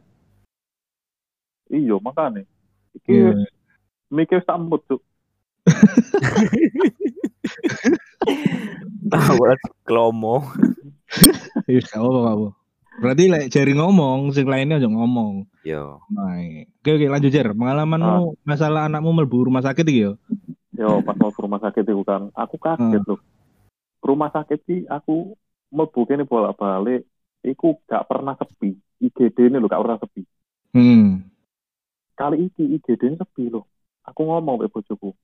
[1.68, 2.48] Iya makane.
[2.96, 3.32] Iki Iya.
[4.08, 5.02] mikir mood Cuk.
[9.12, 10.42] Awal klomo.
[11.66, 12.50] Iya, gak apa gak apa.
[13.00, 15.48] Berarti lek jari ngomong, sing lainnya aja ngomong.
[15.64, 16.38] Yo, Nah,
[16.84, 17.48] oke oke lanjut Jer.
[17.56, 20.14] Pengalamanmu masalah anakmu mlebu rumah sakit iki yo.
[20.76, 23.20] Yo pas mau ke rumah sakit itu kan aku kaget loh.
[24.04, 25.40] Rumah sakit sih aku
[25.72, 27.08] mlebu kene bolak-balik
[27.44, 28.76] iku gak pernah sepi.
[29.00, 30.22] IGD ini loh gak pernah sepi.
[30.76, 31.24] Hmm.
[32.16, 33.64] Kali iki IGD ini sepi loh.
[34.04, 35.16] Aku ngomong ke bojoku.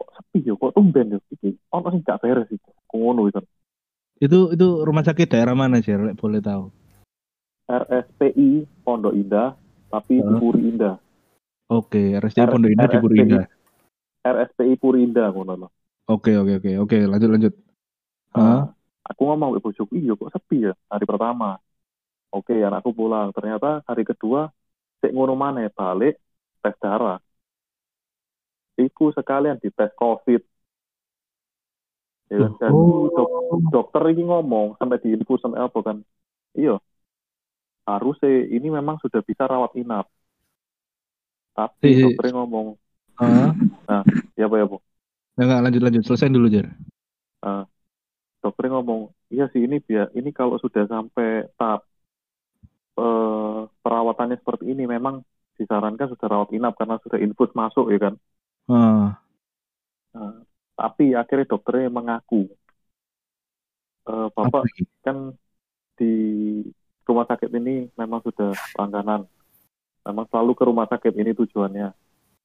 [0.00, 1.18] Kok sepi yo, kok tumben yo.
[1.28, 2.70] Iki ono sing gak beres iki.
[2.96, 3.40] Ngono itu.
[4.16, 5.84] Itu itu rumah sakit daerah mana?
[5.84, 6.72] Lek boleh tahu.
[7.68, 9.54] RSPI Pondok Indah
[9.92, 10.40] tapi di Hah?
[10.40, 10.96] Puri Indah.
[11.70, 13.24] Oke, RSJ R- Pondok Indah di Puri RSPI.
[13.28, 13.44] Indah.
[14.24, 15.70] RSPI Puri Indah ngono loh.
[16.10, 17.54] Oke oke oke oke lanjut lanjut.
[18.34, 18.66] Nah,
[19.06, 21.60] aku ngomong ke bojoku, iya kok sepi ya hari pertama.
[22.30, 23.34] Oke, anakku pulang.
[23.34, 24.50] Ternyata hari kedua,
[25.02, 26.18] cek ngono mana balik
[26.62, 27.18] tes darah.
[28.86, 30.40] Iku sekalian dites COVID.
[32.30, 33.10] Ya kan, dan Oh.
[33.10, 33.34] dok-
[33.74, 35.96] dokter ini ngomong sampai diinfus sampai apa kan.
[36.54, 36.78] Iya,
[37.90, 40.06] harusnya ini memang sudah bisa rawat inap.
[41.58, 42.06] Tapi Iya.
[42.06, 42.66] dokternya ngomong,
[43.18, 43.50] Hah?
[44.38, 44.78] ya apa ya bu?
[45.34, 46.02] Enggak, enggak, lanjut lanjut.
[46.06, 46.66] Selesai dulu Jer.
[48.40, 49.00] dokternya ngomong
[49.32, 51.84] iya sih ini biar ini kalau sudah sampai tahap
[53.00, 55.14] eh, perawatannya seperti ini memang
[55.60, 58.14] disarankan sudah rawat inap karena sudah infus masuk ya kan
[58.68, 59.20] Ah,
[60.10, 60.42] Nah,
[60.74, 62.50] tapi akhirnya dokternya mengaku.
[64.10, 64.82] Apa bapak iki?
[65.06, 65.36] kan
[65.94, 66.12] di
[67.06, 69.28] rumah sakit ini memang sudah langganan.
[70.02, 71.94] Memang selalu ke rumah sakit ini tujuannya.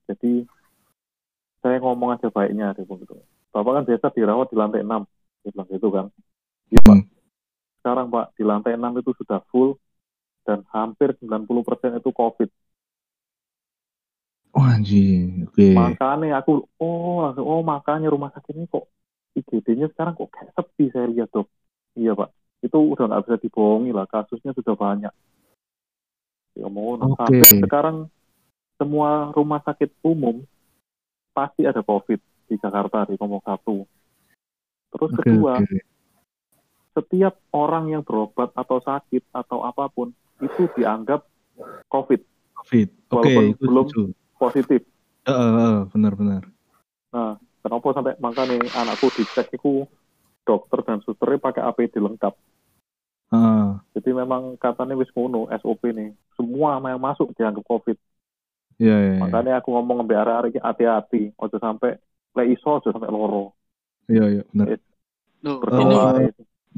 [0.05, 0.45] Jadi
[1.63, 3.17] saya ngomong aja baiknya dia gitu.
[3.49, 5.07] Bapak kan biasa dirawat di lantai 6
[5.41, 6.05] dia bilang gitu kan.
[6.69, 6.97] Iya, Pak.
[6.97, 7.05] Hmm.
[7.81, 9.77] sekarang Pak di lantai 6 itu sudah full
[10.45, 12.49] dan hampir 90% itu COVID
[14.55, 15.51] Oh anjing.
[15.51, 15.75] Oke.
[15.75, 18.87] makanya aku oh langsung oh makanya rumah sakit ini kok
[19.35, 21.51] IGD-nya sekarang kok kayak sepi saya lihat dok
[21.99, 22.31] iya pak
[22.63, 25.11] itu udah nggak bisa dibohongi lah kasusnya sudah banyak
[26.55, 27.19] ya mau Oke.
[27.19, 27.97] sampai sekarang
[28.79, 30.39] semua rumah sakit umum
[31.35, 33.83] pasti ada covid di Jakarta di nomor satu
[34.95, 35.79] terus Oke kedua oke.
[36.95, 41.27] setiap orang yang berobat atau sakit atau apa pun itu dianggap
[41.91, 42.23] covid
[42.55, 42.89] Covid.
[43.13, 44.03] Oke, Walaupun itu belum- setuju.
[44.37, 44.81] Positif
[45.25, 46.43] Heeh, heeh, benar-benar.
[47.09, 47.33] Nah,
[47.65, 49.89] kenapa sampai makanya anakku dicek itu
[50.45, 52.33] dokter dan susternya pakai APD lengkap.
[53.33, 53.67] Heeh.
[53.97, 56.13] Jadi memang katanya wis ngono SOP nih.
[56.37, 57.97] Semua yang masuk dianggap COVID.
[58.77, 59.21] Iya, iya, iya.
[59.23, 61.95] Makanya aku ngomong arek iki hati-hati, ojo sampai
[62.35, 63.55] lek iso ojo sampai loro.
[64.11, 64.77] Iya, iya, benar.
[65.41, 65.81] Loh, Oh.
[65.81, 66.29] ini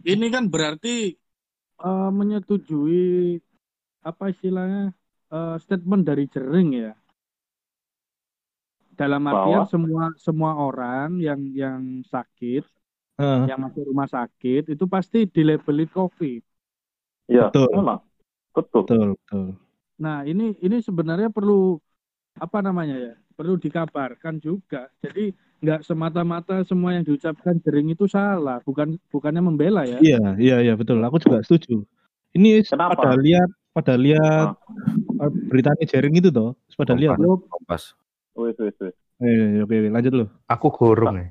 [0.07, 1.17] ini kan berarti
[1.83, 3.41] eh, menyetujui
[4.05, 4.93] apa istilahnya
[5.33, 6.93] eh, statement dari jering ya.
[8.97, 9.69] Dalam artian Bahwa?
[9.69, 12.65] semua semua orang yang yang sakit,
[13.21, 13.41] Heeh.
[13.45, 16.41] yang masuk rumah sakit itu pasti dilabeli COVID.
[17.29, 17.69] Iya, Betul.
[17.77, 18.01] memang.
[18.57, 18.81] Betul.
[18.89, 19.45] Betul, betul.
[20.01, 21.77] Nah, ini ini sebenarnya perlu
[22.41, 23.13] apa namanya ya?
[23.37, 24.89] Perlu dikabarkan juga.
[24.97, 25.29] Jadi
[25.61, 30.01] nggak semata-mata semua yang diucapkan jering itu salah, bukan bukannya membela ya.
[30.01, 30.97] Iya, iya, iya, betul.
[31.05, 31.85] Aku juga setuju.
[32.33, 32.97] Ini Kenapa?
[32.97, 34.57] pada lihat pada lihat
[35.21, 36.57] eh, beritanya jaring itu toh.
[36.73, 37.21] Pada lihat.
[37.21, 37.93] Kompas.
[38.37, 38.95] Wis wis wis.
[39.17, 40.25] Eh, oke, oke, lanjut lu.
[40.45, 41.27] Aku gorong ya.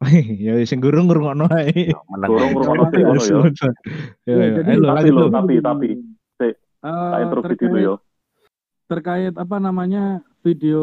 [0.50, 1.92] ya sing gurung ngrungokno ae.
[2.10, 3.06] Menang Dorong ya.
[3.20, 3.70] ya.
[4.26, 4.76] Ya, Ya, ya.
[4.80, 5.30] lanjut lo, lu.
[5.30, 5.88] tapi tapi
[6.40, 7.94] Eh, tak interupsi terkait, dulu ya.
[8.88, 10.02] terkait apa namanya
[10.40, 10.82] video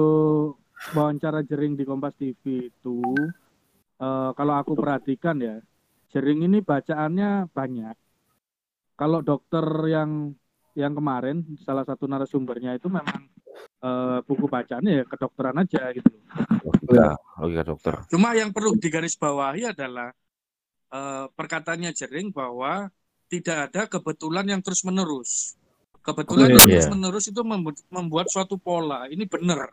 [0.93, 3.01] wawancara jering di Kompas TV itu
[3.97, 5.57] eh, kalau aku perhatikan ya
[6.13, 7.97] jering ini bacaannya banyak
[8.93, 10.37] kalau dokter yang
[10.77, 13.25] yang kemarin salah satu narasumbernya itu memang
[13.83, 16.23] eh, buku bacaannya ya kedokteran aja gitu loh.
[16.63, 17.09] Logika,
[17.41, 17.93] logika dokter.
[18.09, 20.09] Cuma yang perlu digarisbawahi adalah
[20.93, 22.87] eh, perkataannya Jering bahwa
[23.27, 25.59] tidak ada kebetulan yang terus menerus.
[25.99, 26.73] Kebetulan Oh, yang iya.
[26.79, 29.11] terus menerus itu membu- membuat suatu pola.
[29.11, 29.67] Ini benar.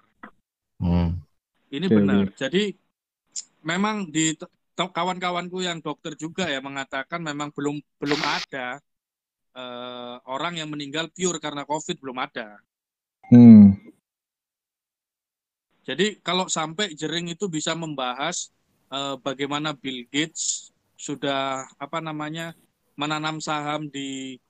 [0.82, 1.22] Hmm.
[1.70, 2.26] Ini Oke, benar.
[2.34, 2.74] Jadi
[3.62, 4.34] memang di
[4.74, 8.82] kawan-kawanku yang dokter juga ya mengatakan memang belum belum ada
[9.54, 12.58] eh, orang yang meninggal pure karena COVID belum ada.
[13.32, 13.76] Hmm.
[15.84, 18.48] Jadi kalau sampai Jering itu bisa membahas
[18.88, 22.56] eh, bagaimana Bill Gates sudah apa namanya
[22.96, 24.40] menanam saham di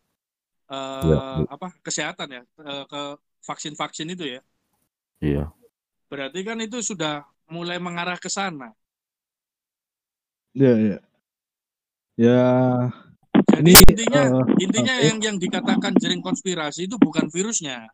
[0.70, 3.02] eh, Ya, apa kesehatan ya eh, ke
[3.44, 4.40] vaksin-vaksin itu ya.
[5.20, 5.44] Iya.
[6.08, 8.72] Berarti kan itu sudah mulai mengarah ke sana.
[10.54, 10.98] Ya, ya.
[12.14, 12.46] Ya,
[13.50, 15.06] Jadi Ini, intinya eh, intinya oke.
[15.10, 17.90] yang yang dikatakan Jering konspirasi itu bukan virusnya,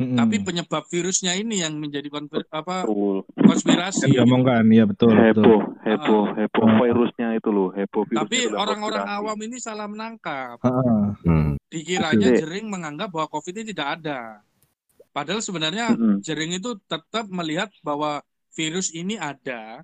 [0.00, 0.16] mm-mm.
[0.16, 3.28] tapi penyebab virusnya ini yang menjadi konfir- apa Betul.
[3.36, 4.08] konspirasi.
[4.08, 5.20] Yang diomongkan, ya betul, betul.
[5.20, 6.78] Heboh, heboh, heboh Ah.
[6.80, 9.20] virusnya itu loh, heboh virusnya Tapi orang-orang konspirasi.
[9.28, 10.56] awam ini salah menangkap.
[10.58, 10.96] Ha-ha.
[11.20, 11.50] Hmm.
[11.68, 12.28] Dikiranya.
[12.34, 14.40] Jering menganggap bahwa COVID ini tidak ada.
[15.10, 16.22] Padahal sebenarnya Mm-mm.
[16.22, 18.22] Jering itu tetap melihat bahwa
[18.54, 19.82] virus ini ada,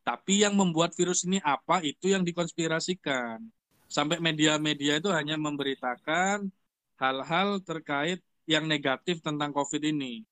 [0.00, 3.42] tapi yang membuat virus ini apa itu yang dikonspirasikan.
[3.90, 6.46] Sampai media-media itu hanya memberitakan
[6.94, 10.26] hal-hal terkait yang negatif tentang COVID ini.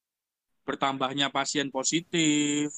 [0.66, 2.74] Bertambahnya pasien positif,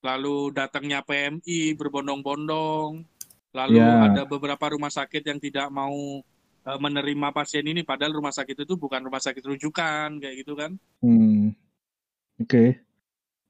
[0.00, 3.02] lalu datangnya PMI berbondong-bondong,
[3.50, 4.06] lalu Ya.
[4.06, 6.22] ada beberapa rumah sakit yang tidak mau
[6.64, 10.80] eh, menerima pasien ini, padahal rumah sakit itu bukan rumah sakit rujukan, kayak gitu kan.
[11.04, 11.52] Hmm.
[12.40, 12.80] Oke.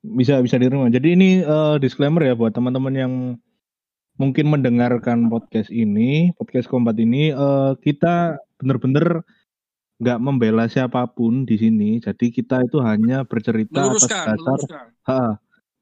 [0.02, 0.90] Bisa bisa dirumah.
[0.90, 3.12] Jadi ini eh, disclaimer ya buat teman-teman yang
[4.18, 9.22] mungkin mendengarkan podcast ini, podcast kombat ini eh, kita bener-bener
[9.98, 12.02] nggak membela siapa pun di sini.
[12.02, 14.87] Jadi kita itu hanya bercerita atas Meluruskan, dasar meluruskan.
[15.07, 15.20] ha,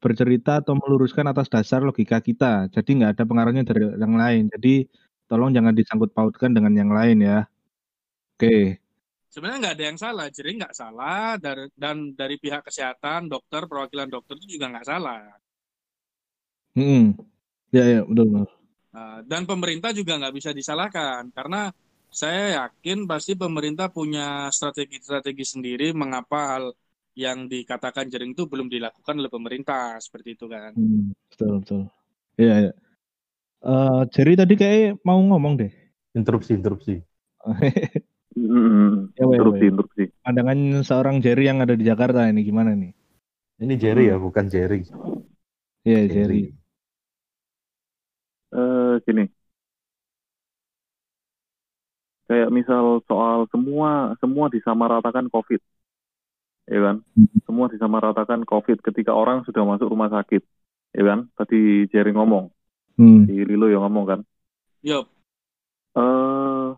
[0.03, 2.69] bercerita atau meluruskan atas dasar logika kita.
[2.75, 4.45] Jadi nggak ada pengaruhnya dari yang lain.
[4.53, 4.85] Jadi
[5.31, 7.49] tolong jangan disangkut pautkan dengan yang lain ya.
[8.37, 8.83] Oke.
[9.33, 14.13] Sebenarnya nggak ada yang salah, jadi nggak salah dari, dan dari pihak kesehatan, dokter, perwakilan
[14.13, 15.25] dokter itu juga nggak salah.
[16.77, 17.17] Hmm.
[17.73, 18.29] Ya ya betul.
[18.29, 18.47] betul.
[18.93, 21.73] Nah, dan pemerintah juga nggak bisa disalahkan karena
[22.13, 26.65] saya yakin pasti pemerintah punya strategi-strategi sendiri mengapa hal
[27.17, 30.73] yang dikatakan jering itu belum dilakukan oleh pemerintah seperti itu kan.
[30.77, 31.83] Hmm, betul betul.
[32.41, 32.73] Iya ya.
[33.73, 35.73] Eh Jerry tadi kayak mau ngomong deh.
[36.19, 36.95] Interupsi, interupsi.
[38.37, 39.13] Mm-mm.
[39.19, 39.71] Ya, Interupsi, weh.
[39.73, 40.05] interupsi.
[40.25, 42.93] Pandangan seorang Jerry yang ada di Jakarta ini gimana nih?
[43.63, 44.81] Ini Jerry ya, bukan Jerry.
[45.85, 46.41] Iya Jerry.
[48.53, 49.42] Eh, gini.
[52.33, 55.61] Kayak misal soal semua semua disamaratakan COVID,
[56.65, 56.97] ya kan?
[57.45, 60.41] Semua disamaratakan COVID ketika orang sudah masuk rumah sakit,
[60.97, 61.29] ya kan?
[61.37, 62.49] Tadi Jerry ngomong,
[62.97, 63.29] Hmm.
[63.29, 64.21] di Lilo yang ngomong kan.
[64.81, 65.13] Yup,
[65.93, 66.69] eh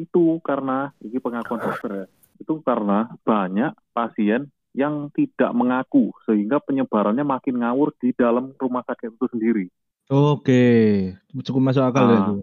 [0.00, 2.06] itu karena ini pengakuan dokter ya.
[2.40, 9.12] Itu karena banyak pasien yang tidak mengaku sehingga penyebarannya makin ngawur di dalam rumah sakit
[9.12, 9.66] itu sendiri.
[10.08, 10.64] Oke,
[11.44, 12.22] cukup masuk akal ya Ah.
[12.24, 12.34] itu.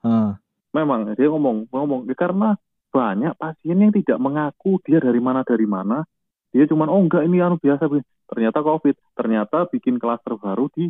[0.00, 0.32] Ah.
[0.72, 2.56] Memang dia ngomong ngomong "Ya, karena
[2.92, 6.04] banyak pasien yang tidak mengaku dia dari mana dari mana.
[6.52, 8.00] Dia cuman oh enggak ini anu biasa Bi."
[8.32, 10.88] ternyata COVID, ternyata bikin klaster baru di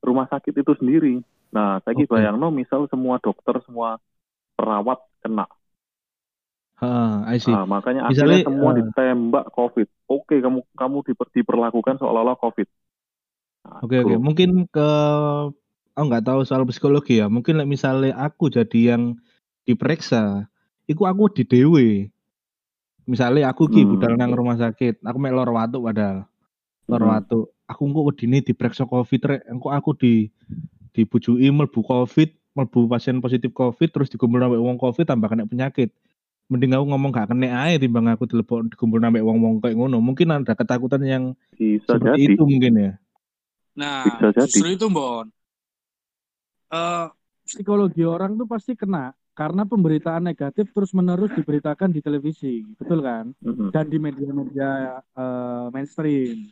[0.00, 1.20] rumah sakit itu sendiri.
[1.52, 2.08] Nah, saya Oke.
[2.08, 4.00] bayangno misal semua dokter, semua
[4.56, 5.44] perawat kena
[6.80, 7.52] Ah, I see.
[7.52, 9.88] Nah, makanya Misalnya, akhirnya semua eh, ditembak COVID.
[10.08, 12.68] Oke, kamu kamu diper- diperlakukan seolah-olah COVID.
[13.64, 14.20] Nah, Oke oke, bro.
[14.26, 14.86] mungkin ke
[15.94, 17.26] aku nggak tahu soal psikologi ya.
[17.26, 19.14] Mungkin like, misalnya aku jadi yang
[19.64, 20.50] diperiksa,
[20.84, 21.88] iku aku di dewe.
[23.04, 23.90] Misalnya aku ki Hmm.
[23.94, 26.24] budal nang rumah sakit, aku mek lor watu padahal.
[26.84, 27.12] Lor Hmm.
[27.14, 27.38] watu.
[27.64, 30.28] Aku engko wedine diperiksa Covid rek, engko aku di
[30.92, 35.90] dibujui mlebu Covid, mlebu pasien positif Covid terus dikumpul sampai wong Covid tambah kena penyakit.
[36.44, 39.96] Mending aku ngomong gak kena ae timbang aku dilebok dikumpul sampai wong-wong kayak ngono.
[39.98, 41.24] Mungkin ada ketakutan yang
[41.56, 42.34] Bisa seperti jadi.
[42.36, 42.92] itu mungkin ya.
[43.74, 44.44] Nah, Bisa jadi.
[44.44, 45.24] justru itu, Bon.
[46.74, 47.06] Eh,
[47.44, 53.36] Psikologi orang tuh pasti kena karena pemberitaan negatif terus menerus diberitakan di televisi, betul kan?
[53.44, 53.68] Mm-mm.
[53.68, 56.48] Dan di media-media eh, mainstream.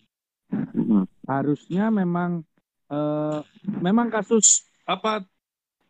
[0.52, 1.08] Mm-mm.
[1.24, 2.44] Harusnya memang
[2.92, 3.40] eh,
[3.80, 5.24] memang kasus apa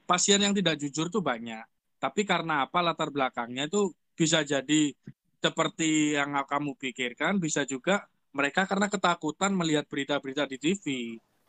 [0.07, 1.65] pasien yang tidak jujur tuh banyak.
[1.99, 4.95] Tapi karena apa latar belakangnya itu bisa jadi
[5.43, 10.85] seperti yang kamu pikirkan, bisa juga mereka karena ketakutan melihat berita-berita di TV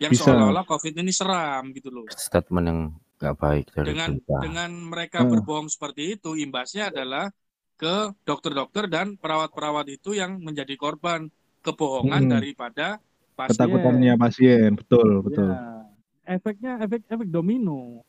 [0.01, 0.29] yang Bisa.
[0.29, 2.05] seolah-olah COVID ini seram gitu loh.
[2.09, 2.79] Statement yang
[3.17, 4.37] nggak baik dari Dengan berita.
[4.41, 5.31] dengan mereka Hmm.
[5.31, 7.31] berbohong seperti itu, imbasnya adalah
[7.73, 11.27] ke dokter-dokter dan perawat-perawat itu yang menjadi korban
[11.61, 12.33] kebohongan Hmm.
[12.35, 12.99] daripada
[13.33, 13.55] pasien.
[13.55, 15.49] Ketakutannya pasien, betul, betul.
[15.49, 15.87] Ya.
[16.25, 18.03] Efeknya efek efek domino.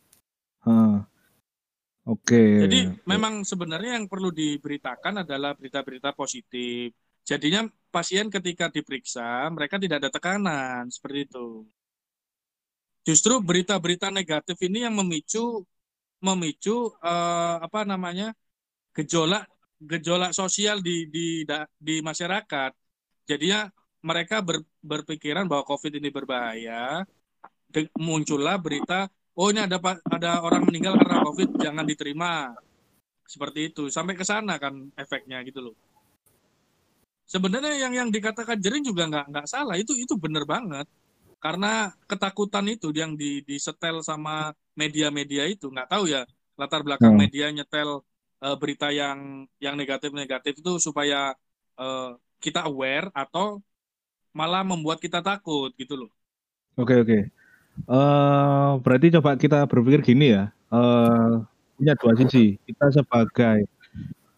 [0.63, 1.07] Hah.
[2.05, 2.69] Oke.
[2.69, 6.93] Jadi memang sebenarnya yang perlu diberitakan adalah berita-berita positif.
[7.25, 11.47] Jadinya pasien ketika diperiksa mereka tidak ada tekanan seperti itu.
[13.09, 15.63] Justru berita-berita negatif ini yang memicu
[16.27, 18.27] memicu eh, apa namanya
[18.97, 19.45] gejolak
[19.91, 21.27] gejolak sosial di di
[21.87, 22.73] di masyarakat.
[23.31, 23.61] Jadinya
[24.09, 27.05] mereka ber- berpikiran bahwa COVID ini berbahaya.
[27.75, 32.55] De- muncullah berita oh ini ada ada orang meninggal karena covid jangan diterima
[33.27, 35.75] seperti itu sampai ke sana kan efeknya gitu loh
[37.33, 40.87] sebenarnya yang yang dikatakan jering juga nggak nggak salah itu itu bener banget
[41.45, 46.23] karena ketakutan itu yang di disetel sama media-media itu nggak tahu ya
[46.61, 47.21] latar belakang Hmm.
[47.23, 47.91] media nyetel
[48.45, 51.35] eh, berita yang yang negatif-negatif itu supaya
[51.81, 52.11] eh,
[52.45, 53.61] kita aware atau
[54.39, 56.11] malah membuat kita takut gitu loh
[56.81, 57.19] Oke oke.
[57.91, 60.43] Eh berarti coba kita berpikir gini ya.
[60.75, 61.33] Eh
[61.79, 62.59] punya dua sisi.
[62.67, 63.59] Kita sebagai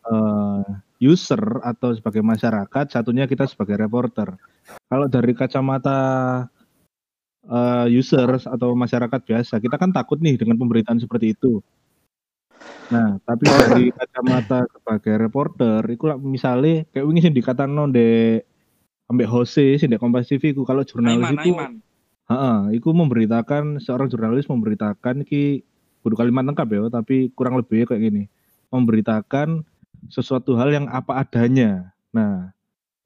[0.07, 0.64] eh
[1.02, 4.37] user atau sebagai masyarakat, satunya kita sebagai reporter.
[4.88, 5.98] Kalau dari kacamata
[7.46, 11.62] eh users atau masyarakat biasa, kita kan takut nih dengan pemberitaan seperti itu.
[12.90, 18.42] Nah, tapi dari kacamata sebagai reporter, itu lah misalnya kayak wingi sing dikatakan de
[19.06, 21.72] ambek Jose sing di Kompas TV ku kalau jurnalis Aiman itu Aiman
[22.26, 25.62] Heeh, itu memberitakan seorang jurnalis memberitakan ki
[26.02, 28.26] kudu kalimat lengkap ya, tapi kurang lebih kayak gini.
[28.74, 29.62] Memberitakan
[30.09, 31.92] sesuatu hal yang apa adanya.
[32.12, 32.52] Nah,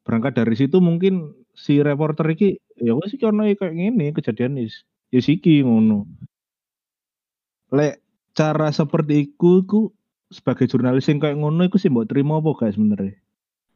[0.05, 4.83] berangkat dari situ mungkin si reporter iki ya wes iki ono kayak gini kejadian is.
[5.11, 6.07] Ya siki ngono.
[7.70, 8.03] Lek
[8.35, 9.81] cara seperti iku iku
[10.31, 13.14] sebagai jurnalis yang kayak ngono iku sih mbok terima apa guys sebenarnya?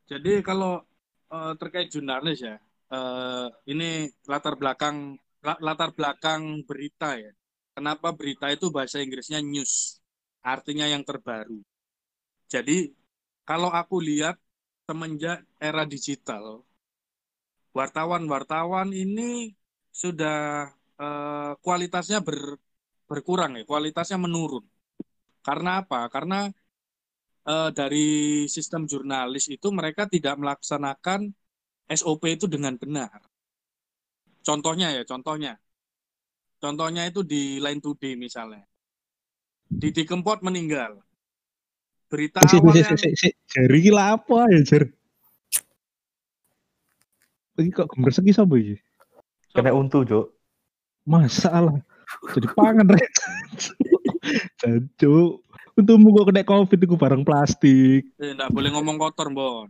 [0.07, 0.83] Jadi kalau
[1.31, 2.57] eh, terkait jurnalis ya,
[2.95, 7.35] eh, ini latar belakang la- latar belakang berita ya.
[7.75, 9.99] Kenapa berita itu bahasa Inggrisnya news,
[10.47, 11.59] artinya yang terbaru.
[12.47, 12.95] Jadi
[13.49, 14.37] kalau aku lihat
[14.87, 16.45] semenjak era digital,
[17.77, 19.53] wartawan-wartawan ini
[20.03, 20.37] sudah
[21.03, 22.59] eh, kualitasnya ber-
[23.11, 24.65] berkurang ya, kualitasnya menurun.
[25.47, 25.99] Karena apa?
[26.15, 26.37] Karena
[27.53, 28.07] eh, dari
[28.55, 31.21] sistem jurnalis itu mereka tidak melaksanakan
[31.99, 33.21] SOP itu dengan benar.
[34.47, 35.53] Contohnya ya, contohnya.
[36.63, 38.65] Contohnya itu di Line Today misalnya.
[39.81, 40.93] Didi Kempot meninggal.
[42.15, 44.85] Berita Si, awal si, yang si, si, jari lah apa ya, Jar?
[47.59, 48.79] Iki kok gemersek iki sapa iki?
[49.51, 50.31] Kena untu, Cuk.
[51.03, 51.75] Masalah.
[52.31, 53.11] Jadi pangan rek.
[54.63, 55.43] Jancuk.
[55.75, 58.07] Untungmu kok kena covid iku barang plastik.
[58.23, 59.67] eh, boleh ngomong kotor, Bon.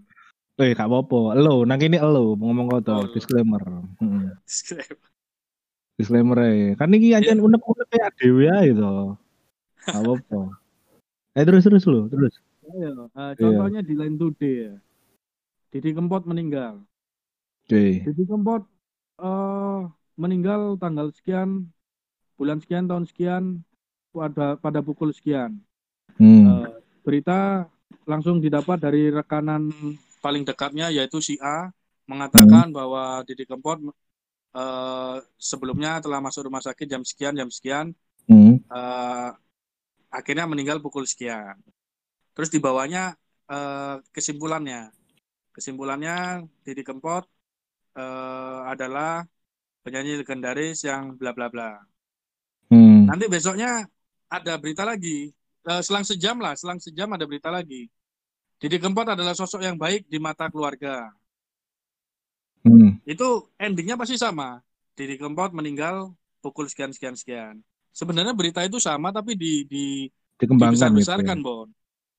[0.61, 1.35] Eh, gak apa-apa.
[1.35, 3.13] Elo, nang kene elo ngomong Oh, kotor, elo.
[3.17, 3.63] disclaimer.
[3.99, 4.37] Hmm.
[5.97, 6.77] Disclaimer ae.
[6.77, 9.17] Kan iki anjen unek-unek kayak dhewe ae to.
[9.83, 10.41] Gak apa-apa.
[11.35, 12.39] Eh terus terus lu, terus.
[12.63, 14.75] Ayo, eh, contohnya di Line Today ya.
[15.75, 16.79] Didi Kempot meninggal.
[17.67, 18.07] Oke.
[18.07, 18.63] Didi Kempot
[19.19, 19.81] eh
[20.15, 21.67] meninggal tanggal sekian,
[22.39, 23.43] bulan sekian, tahun sekian,
[24.15, 25.59] pada pada pukul sekian.
[26.15, 26.47] Hmm.
[26.47, 26.69] Eh,
[27.03, 27.67] berita
[28.07, 29.75] langsung didapat dari rekanan
[30.23, 31.69] Paling dekatnya yaitu si A
[32.09, 33.83] mengatakan bahwa Didi Kempot
[34.55, 37.91] eh, sebelumnya telah masuk rumah sakit jam sekian, jam sekian,
[38.31, 38.57] Hmm.
[38.57, 39.31] eh,
[40.15, 41.59] akhirnya meninggal pukul sekian.
[42.39, 43.19] Terus di bawahnya
[43.51, 44.95] eh, kesimpulannya,
[45.51, 47.27] kesimpulannya Didi Kempot
[47.99, 49.27] eh, adalah
[49.83, 51.83] penyanyi legendaris yang bla bla bla.
[52.71, 53.11] Hmm.
[53.11, 53.83] Nanti besoknya
[54.31, 57.89] ada berita lagi, Eh, selang sejam lah, selang sejam ada berita lagi.
[58.61, 61.09] Didi Kempot adalah sosok yang baik di mata keluarga.
[62.61, 63.01] Hmm.
[63.09, 64.61] Itu endingnya pasti sama.
[64.93, 66.13] Didi Kempot meninggal
[66.45, 67.65] pukul sekian sekian sekian.
[67.95, 69.85] Sebenarnya berita itu sama tapi di di
[70.35, 70.99] Dikembangkan gitu.
[70.99, 71.45] dibesar-besarkan, ya.
[71.47, 71.69] Bon.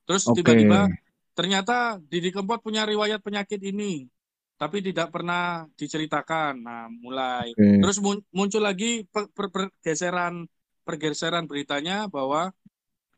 [0.07, 0.39] Terus Oke.
[0.39, 0.87] tiba-tiba
[1.35, 4.07] ternyata Didi Kempot punya riwayat penyakit ini,
[4.55, 6.63] tapi tidak pernah diceritakan.
[6.63, 7.51] Nah, mulai.
[7.51, 7.83] Oke.
[7.83, 10.47] Terus mun- muncul lagi per- per- pergeseran
[10.87, 12.55] pergeseran beritanya bahwa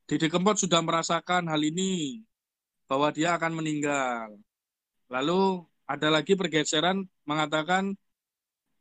[0.09, 2.25] Didi Kempot sudah merasakan hal ini,
[2.89, 4.33] bahwa dia akan meninggal.
[5.13, 7.93] Lalu ada lagi pergeseran mengatakan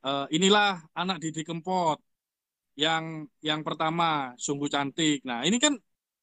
[0.07, 2.01] eh, inilah anak Didi Kempot
[2.77, 5.25] yang yang pertama sungguh cantik.
[5.25, 5.75] Nah ini kan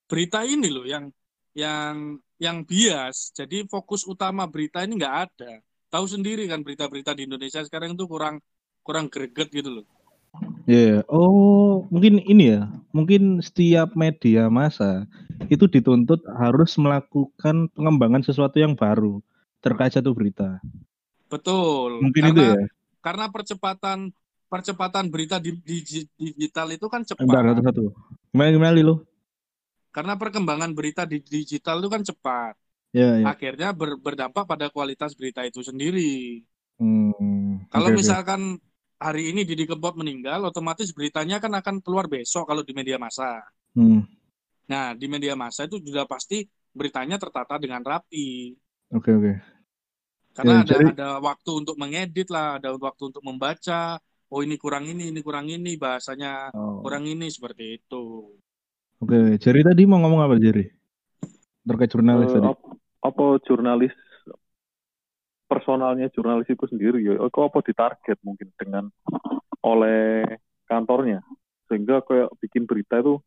[0.05, 1.09] berita ini loh yang
[1.57, 3.33] yang yang bias.
[3.33, 5.51] Jadi fokus utama berita ini nggak ada.
[5.89, 8.41] Tahu sendiri kan berita-berita di Indonesia sekarang itu kurang
[8.85, 9.85] kurang greget gitu loh.
[10.65, 15.05] Iya, oh mungkin ini ya, mungkin setiap media massa
[15.51, 19.21] itu dituntut harus melakukan pengembangan sesuatu yang baru
[19.61, 20.57] terkait satu berita.
[21.29, 22.01] Betul.
[22.01, 22.55] Mungkin karena itu ya.
[23.03, 23.97] karena percepatan
[24.53, 27.57] percepatan berita di, di- di- digital itu kan Bentar cepat.
[27.57, 27.83] satu-satu.
[28.29, 28.95] Gimana gimana lu?
[29.89, 32.53] Karena perkembangan berita di digital itu kan cepat.
[32.93, 33.25] Ya, ya.
[33.33, 36.45] Akhirnya ber- berdampak pada kualitas berita itu sendiri.
[36.77, 37.97] Hmm, Kalau oke.
[37.97, 38.61] misalkan
[39.01, 43.41] hari ini Didi Kempot meninggal, otomatis beritanya kan akan keluar besok kalau di media massa.
[43.73, 44.05] Hmm,
[44.63, 48.53] Nah, di media massa itu sudah pasti beritanya tertata dengan rapi.
[48.89, 49.33] oke oke.
[50.33, 54.01] Karena Ya, ada jadi- ada waktu untuk mengedit lah, ada waktu untuk membaca.
[54.33, 56.81] Oh ini kurang ini, ini kurang ini, bahasanya Oh.
[56.81, 58.33] kurang ini seperti itu.
[58.97, 60.73] Oke, Jerry tadi mau ngomong apa Jerry?
[61.69, 62.47] Terkait jurnalis Eh, tadi.
[62.49, 62.65] ap-
[63.05, 63.93] apa jurnalis
[65.45, 68.89] personalnya jurnalis itu sendiri ya kok apa ditarget mungkin dengan
[69.61, 70.25] oleh
[70.65, 71.21] kantornya
[71.69, 73.21] sehingga kayak bikin berita itu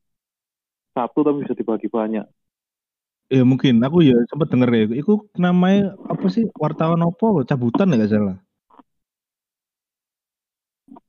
[0.90, 2.26] satu tapi bisa dibagi banyak
[3.26, 4.84] Ya mungkin aku ya sempat denger ya.
[5.02, 7.42] Iku namanya apa sih wartawan apa?
[7.42, 8.36] Cabutan ya gak salah.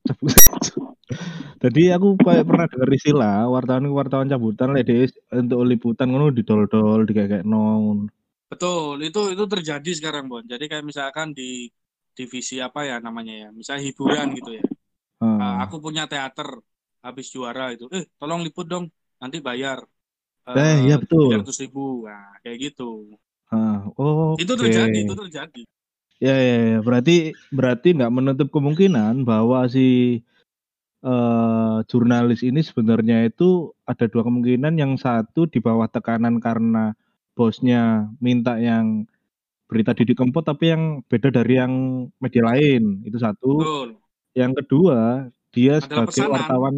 [1.62, 7.08] Jadi aku kayak pernah denger istilah wartawan wartawan cabutan lah dia untuk liputan ngono didol-dol
[7.08, 8.06] di kayak non.
[8.48, 10.40] Betul, itu itu terjadi sekarang, Bon.
[10.40, 11.68] Jadi kayak misalkan di
[12.16, 14.64] divisi apa ya namanya ya, misalnya hiburan gitu ya.
[15.22, 16.48] Ah, aku punya teater
[17.04, 18.84] habis juara itu, eh tolong liput dong,
[19.22, 19.78] nanti bayar.
[20.48, 21.28] Eh, iya, betul.
[21.28, 23.12] Tiga ribu, nah kayak gitu.
[24.00, 25.62] oh, Itu terjadi, itu terjadi.
[26.18, 26.78] Ya, ya, ya.
[26.82, 30.18] Berarti berarti nggak menutup kemungkinan bahwa si
[31.06, 34.74] eh, jurnalis ini sebenarnya itu ada dua kemungkinan.
[34.74, 36.94] Yang satu di bawah tekanan karena
[37.38, 39.06] bosnya minta yang
[39.70, 41.74] berita Didi Kempot tapi yang beda dari yang
[42.18, 43.06] media lain.
[43.06, 43.62] Itu satu.
[43.62, 43.88] Betul.
[44.34, 46.34] Yang kedua, dia Adalah sebagai pesanan.
[46.34, 46.74] wartawan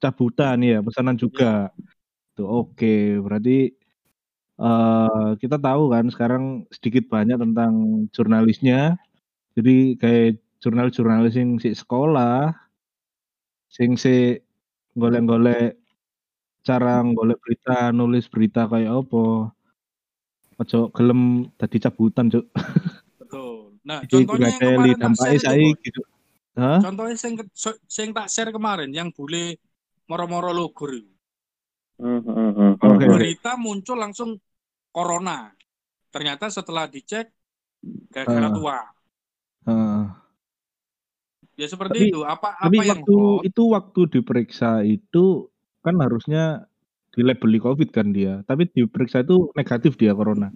[0.00, 1.52] cabutan ya, pesanan juga.
[2.32, 3.20] Tuh, oke.
[3.20, 3.81] Berarti
[4.62, 8.96] eh kita tahu kan sekarang sedikit banyak tentang jurnalisnya.
[9.58, 12.54] Jadi kayak jurnalis-jurnalis yang si sekolah,
[13.68, 14.38] sing si
[14.94, 15.82] golek-golek
[16.62, 19.50] cara golek berita, nulis berita kayak apa.
[20.62, 22.46] Ojo gelem tadi cabutan, Cuk.
[23.18, 23.74] Betul.
[23.82, 25.50] Nah, Iki contohnya yang kemarin tak dampake share itu, Bon.
[25.50, 26.06] saiki, Cuk.
[26.52, 26.78] Hah?
[26.84, 27.34] Contohnya yang,
[27.74, 29.58] yang tak share kemarin, yang bule
[30.06, 31.12] moro-moro logor itu.
[31.98, 32.98] Hmm, hmm, hmm.
[33.10, 34.38] Berita muncul langsung
[34.92, 35.50] corona.
[36.08, 37.32] Ternyata setelah dicek
[38.08, 38.52] gara-gara Ah.
[38.52, 38.78] tua.
[39.64, 40.02] Heeh.
[41.54, 42.20] Ya seperti Tapi- itu.
[42.22, 45.24] Apa Tapi apa yang waktu hot, itu waktu diperiksa itu
[45.80, 46.64] kan harusnya
[47.10, 50.52] dilabeli COVID kan dia, tapi diperiksa itu negatif dia corona.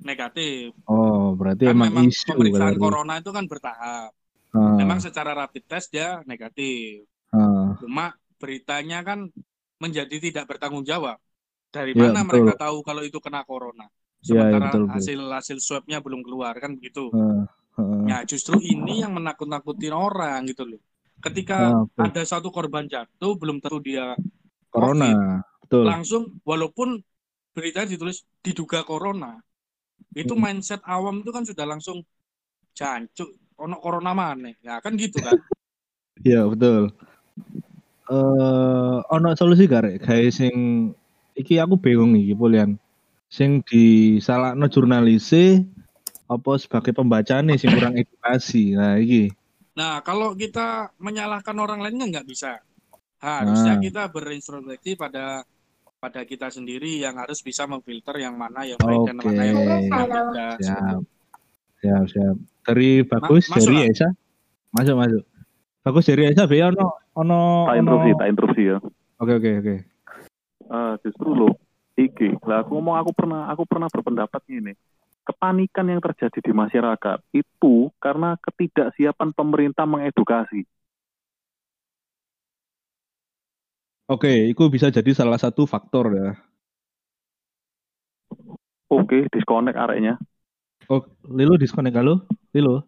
[0.00, 0.72] negatif.
[0.88, 2.80] Oh, berarti Kan emang, memang isu pemeriksaan berarti.
[2.80, 4.10] corona itu kan bertahap.
[4.50, 7.04] Ah, Memang secara rapid test dia negatif.
[7.28, 7.76] ah.
[7.76, 9.28] Cuma beritanya kan
[9.76, 11.20] menjadi tidak bertanggung jawab.
[11.74, 12.28] Dari Ya, mana betul.
[12.30, 13.86] mereka tahu kalau itu kena corona?
[14.26, 15.06] Ya, ya, Sementara betul, betul.
[15.08, 17.04] hasil hasil swabnya belum keluar kan begitu.
[17.12, 17.46] Ah,
[17.78, 18.10] ah.
[18.10, 20.80] Ya justru ini yang menakut-nakutin orang gitu loh.
[21.24, 22.06] Ketika betul.
[22.06, 24.12] ada satu korban jatuh belum tentu dia
[24.74, 25.16] corona,
[25.62, 25.86] betul.
[25.90, 27.00] langsung walaupun
[27.56, 29.40] berita ditulis diduga corona.
[30.14, 30.44] Itu Hmm.
[30.44, 31.98] mindset awam itu kan sudah langsung
[32.78, 33.30] jancuk
[33.64, 34.50] ono corona mana.
[34.66, 35.38] Ya kan gitu kan.
[36.26, 36.94] Iya, betul.
[38.04, 39.96] Eh, ono solusi gak rek?
[40.04, 40.54] Kayak sing
[41.34, 42.78] iki aku bingung iki Polian.
[43.28, 45.66] Sing disalahno jurnalise
[46.30, 48.72] apa sebagai pembacane sing kurang edukasi.
[48.78, 49.28] Nah, iki.
[49.74, 52.62] Nah, kalau kita menyalahkan orang lain kan nggak bisa.
[53.18, 53.82] Harusnya Nah.
[53.82, 55.42] kita berintrospeksi pada
[55.98, 59.24] pada kita sendiri yang harus bisa memfilter yang mana yang baik dan Oke.
[59.24, 59.56] mana yang
[59.88, 60.56] tidak.
[60.60, 61.00] Siap.
[61.80, 62.36] Siap, siap.
[62.68, 63.88] Dari bagus masuk dari.
[63.88, 64.08] Esa.
[64.70, 65.24] Masuk, masuk.
[65.80, 68.78] Bagus dari Esa be ono ono tak interupsi tak interupsi ya
[69.22, 69.74] Oke, oke, oke.
[70.64, 71.48] Eh, justru lo
[71.94, 74.72] iki lah aku ngomong aku pernah aku pernah berpendapat gini
[75.28, 80.64] kepanikan yang terjadi di masyarakat itu karena ketidaksiapan pemerintah mengedukasi
[84.14, 86.30] Oke, itu bisa jadi salah satu faktor ya.
[88.88, 90.14] oke disconnect areknya
[90.88, 91.00] Oh,
[91.36, 92.14] Lilo disconnect halo?
[92.54, 92.84] Lilo.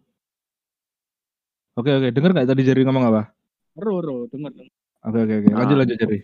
[1.77, 2.07] Oke, oke.
[2.15, 3.21] Dengar nggak tadi Jerry ngomong apa?
[3.83, 4.51] Ro, ro, dengar.
[4.57, 4.71] dengar.
[5.07, 5.49] Oke, oke, oke.
[5.59, 5.79] Lanjut, Ah.
[5.81, 6.19] lanjut Jerry.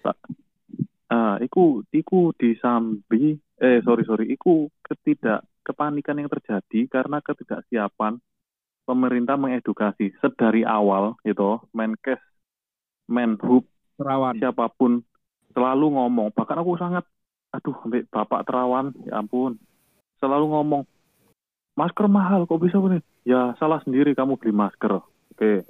[1.14, 4.26] Ah iku iku disambi eh sorry sorry.
[4.34, 8.18] Iku ketidak kepanikan yang terjadi karena ketidaksiapan
[8.84, 11.62] pemerintah mengedukasi sedari awal gitu.
[11.72, 12.20] Menkes
[13.06, 14.34] Menhub Terawan.
[14.42, 15.06] siapa pun
[15.54, 16.34] selalu ngomong.
[16.34, 17.06] Bahkan aku sangat
[17.54, 19.62] aduh sampai bapak terawan ya ampun.
[20.18, 20.82] Selalu ngomong
[21.78, 25.00] masker mahal kok bisa begini ya salah sendiri kamu beli masker.
[25.34, 25.64] Oke.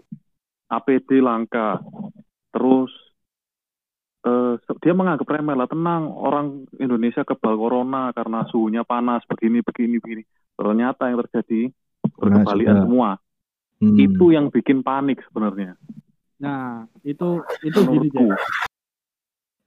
[0.71, 1.81] APD langka.
[2.53, 2.89] Terus
[4.23, 9.99] eh, dia menganggap remeh lah tenang orang Indonesia kebal corona karena suhunya panas begini begini
[9.99, 11.61] begini ternyata yang terjadi
[12.19, 12.83] berkebalikan sudah.
[12.87, 13.09] semua
[13.83, 13.99] Hmm.
[13.99, 15.75] Itu yang bikin panik sebenarnya.
[16.39, 18.27] Nah, itu itu gini Menurutku.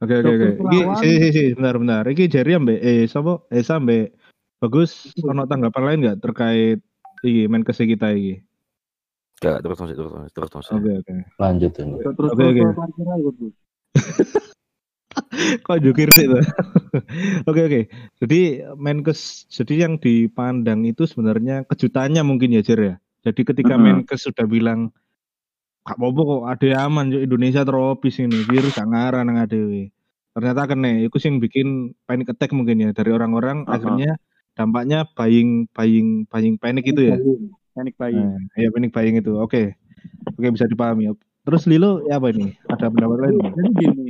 [0.01, 0.49] Oke oke oke.
[0.61, 2.03] Iki si si si bentar bentar.
[2.09, 3.45] Iki Jerry ambek eh sapa?
[3.53, 4.17] Esa ambek
[4.57, 6.81] Bagus ono tanggapan lain nggak terkait
[7.21, 8.41] iki Menkes kita iki?
[9.37, 10.49] Gak terus terus terus terus terus.
[10.49, 10.81] terus.
[10.81, 11.15] Oke oke.
[11.37, 11.93] Lanjut ini.
[12.01, 12.61] Terus Oke, oke.
[12.65, 13.57] terus parkir aja, Gus.
[15.63, 16.27] Kok jukir sih?
[17.51, 17.81] Oke oke.
[18.23, 18.41] Jadi
[18.75, 22.95] Menkes jadi yang dipandang itu sebenarnya kejutannya mungkin ya Jer ya.
[23.27, 23.83] Jadi ketika Mhm.
[24.05, 24.91] Menkes sudah bilang
[25.87, 29.95] Kak Bobo kok ada aman Indonesia tropis ini virus gak ngarah nang adewe.
[30.35, 31.69] Ternyata kena itu sih yang bikin
[32.05, 33.79] panic attack mungkin ya dari orang-orang Aha.
[33.79, 34.19] akhirnya
[34.59, 37.17] dampaknya buying buying buying panic itu ya.
[37.73, 38.35] Panic buying.
[38.35, 39.37] Nah, ya panic buying itu.
[39.39, 39.79] Oke.
[40.35, 41.15] Oke bisa dipahami.
[41.47, 42.59] Terus Lilo ya apa ini?
[42.67, 43.39] Ada pendapat lain?
[43.55, 44.07] Jadi gini,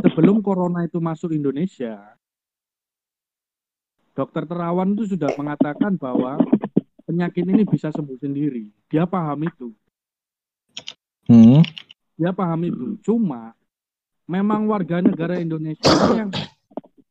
[0.00, 2.00] sebelum corona itu masuk Indonesia,
[4.12, 6.40] dokter terawan itu sudah mengatakan bahwa
[7.04, 8.68] penyakit ini bisa sembuh sendiri.
[8.88, 9.68] Dia paham itu.
[11.28, 11.64] Hmm.
[12.16, 12.86] Dia paham itu.
[13.04, 13.56] Cuma
[14.28, 16.30] memang warga negara Indonesia yang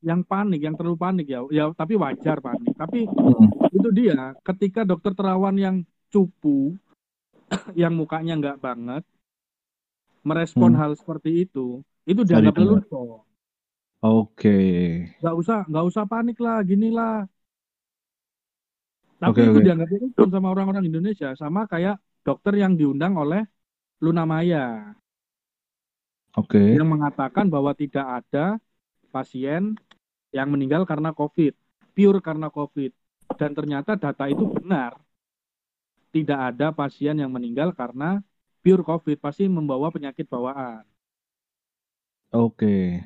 [0.01, 1.45] yang panik, yang terlalu panik ya.
[1.53, 2.73] Ya tapi wajar panik.
[2.77, 3.49] Tapi Hmm.
[3.73, 5.75] itu dia ketika dokter terawan yang
[6.11, 6.75] cupu
[7.81, 9.03] yang mukanya nggak banget
[10.21, 10.79] merespon Hmm.
[10.79, 13.21] hal seperti itu itu dianggap lelucon
[14.01, 14.49] Oke.
[15.21, 17.13] nggak usah nggak usah panik lah gini lah
[19.21, 19.65] tapi Oke, itu oke.
[19.65, 21.95] dianggap lelucon sama orang-orang Indonesia sama kayak
[22.25, 23.41] dokter yang diundang oleh
[24.03, 24.93] Luna Maya
[26.37, 26.57] Oke.
[26.77, 28.57] yang mengatakan bahwa tidak ada
[29.13, 29.75] pasien
[30.31, 31.53] yang meninggal karena COVID
[31.93, 32.91] pure karena COVID
[33.39, 34.95] dan ternyata data itu benar
[36.11, 38.19] tidak ada pasien yang meninggal karena
[38.63, 40.83] pure COVID pasti membawa penyakit bawaan.
[42.31, 43.03] Oke.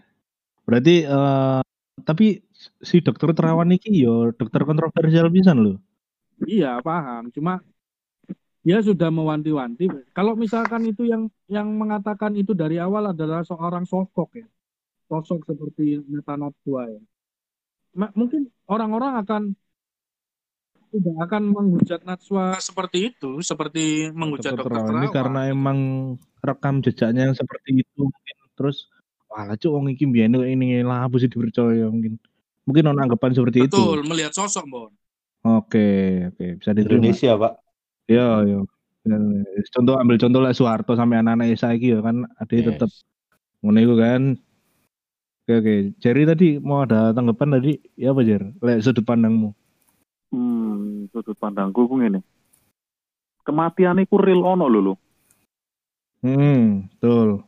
[0.65, 1.61] Berarti eh
[2.05, 2.43] tapi
[2.83, 5.73] si dokter terawan iki yo dokter kontroversial pisan lho.
[6.45, 7.63] Iya paham, cuma
[8.65, 9.87] dia sudah mewanti-wanti.
[10.11, 14.47] Kalau misalkan itu yang yang mengatakan itu dari awal adalah seorang sosok ya,
[15.07, 16.99] sosok seperti Netanyahu ya.
[17.95, 19.41] Ma- mungkin orang-orang akan
[20.91, 25.15] tidak akan menghujat Natswa seperti itu, seperti menghujat Dokter dokter terawan ini terawan.
[25.15, 25.79] karena emang
[26.41, 28.89] rekam jejaknya yang seperti itu mungkin terus
[29.35, 32.15] wah cuk wong iki biyen kok ini lah apa sih dipercaya mungkin.
[32.63, 33.75] Mungkin ono anggapan seperti itu.
[33.75, 34.91] Betul, melihat sosok, Bon.
[35.45, 36.97] Oke, oke, bisa diterima.
[37.03, 37.53] Indonesia, Pak.
[38.09, 38.59] Iya, iya.
[39.05, 39.17] Ya,
[39.69, 42.65] Contoh ambil contoh lah Soeharto sampai anak-anak Esa iki ya kan ada Yes.
[42.73, 42.89] tetep
[43.61, 44.21] ngono iku kan.
[45.45, 45.75] Oke, oke.
[46.01, 48.41] Jerry tadi mau ada tanggapan tadi ya apa Jer?
[48.65, 49.53] Lek sudut pandangmu.
[50.33, 52.25] Hmm, sudut pandangku ku ngene.
[53.45, 54.93] Kematian iku real ono lho lho.
[56.25, 57.45] Hmm, betul.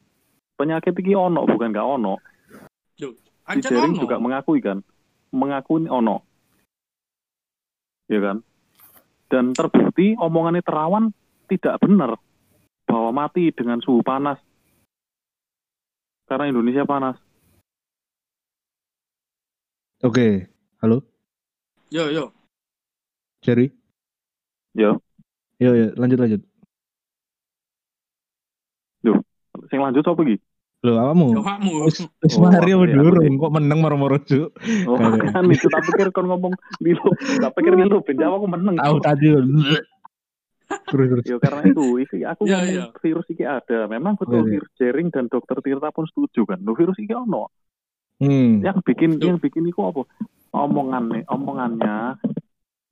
[0.57, 2.17] Penyakit iki ono bukan gak ono.
[2.97, 3.05] Si
[3.45, 4.01] Ancen Jering ono.
[4.01, 4.81] juga mengakui kan.
[5.29, 6.25] Mengakui ono.
[8.09, 8.37] Ya kan?
[9.29, 11.13] Dan terbukti omongannya terawan
[11.45, 12.17] tidak benar
[12.89, 14.41] bahwa mati dengan suhu panas.
[16.25, 17.15] Karena Indonesia panas.
[20.01, 20.49] Oke.
[20.77, 21.01] Halo,
[21.89, 22.29] Yo, yo.
[23.41, 23.73] Jerry.
[24.77, 25.01] Yo.
[25.57, 26.41] Yo, yo, lanjut lanjut.
[29.67, 30.37] Sing lanjut apa iki?
[30.85, 31.33] Loh, awamu.
[31.33, 31.71] Yo, hakmu.
[31.89, 34.53] Wis wis Oh, mari apa iya, durung kok meneng moro-moro cuk.
[34.85, 35.25] Oh, Kare.
[35.33, 36.53] kan itu tak pikir kon ngomong
[36.85, 38.75] Lilo, tak pikir Lilo ben aku meneng.
[38.77, 39.27] Tahu tadi.
[40.85, 41.25] Terus terus.
[41.25, 42.85] Ya karena itu, iki aku Iya, ngomong iya.
[43.01, 43.89] virus iki ada.
[43.89, 44.53] Memang betul Oke.
[44.53, 46.61] virus Jering dan dokter Tirta pun setuju kan.
[46.61, 47.49] Lo virus iki ono.
[48.21, 48.61] Hmm.
[48.61, 50.05] Yang bikin yang bikin iku apa?
[50.53, 52.17] Omongannya, omongannya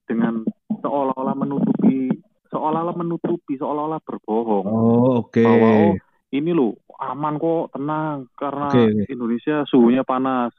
[0.05, 0.45] dengan
[0.81, 2.13] seolah-olah menutupi
[2.55, 4.65] seolah-olah menutupi, seolah-olah berbohong.
[4.69, 5.43] Oh, oke.
[5.43, 5.93] Bahwa oh,
[6.31, 9.07] ini lo aman kok, tenang karena oke.
[9.11, 10.53] Indonesia suhunya panas.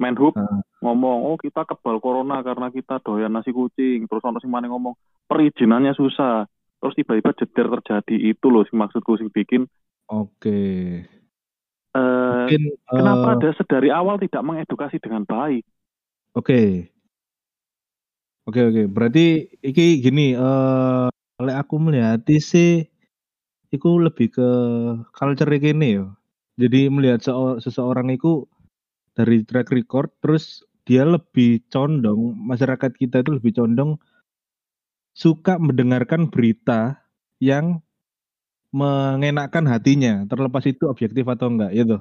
[0.00, 0.64] Menhub Ah.
[0.80, 4.08] ngomong, oh kita kebal corona karena kita doyan nasi kucing.
[4.08, 4.96] Terus ono sing mana ngomong,
[5.28, 6.48] perizinannya susah.
[6.80, 9.68] Terus tiba-tiba jeder terjadi itu loh sing maksudku sing bikin
[10.08, 10.60] Oke.
[11.92, 15.62] eh Mungkin kenapa eh, ada sedari awal tidak mengedukasi dengan baik?
[16.34, 16.88] Oke.
[18.48, 18.82] Oke oke.
[18.88, 21.06] Berarti iki gini eh
[21.40, 22.89] oleh aku melihat sih
[23.70, 24.48] iku lebih ke
[25.14, 26.06] culture gini ya.
[26.60, 28.44] Jadi melihat seo- seseorang itu
[29.16, 33.96] dari track record terus dia lebih condong masyarakat kita itu lebih condong
[35.14, 36.98] suka mendengarkan berita
[37.42, 37.82] yang
[38.70, 41.98] mengenakkan hatinya terlepas itu objektif atau enggak gitu.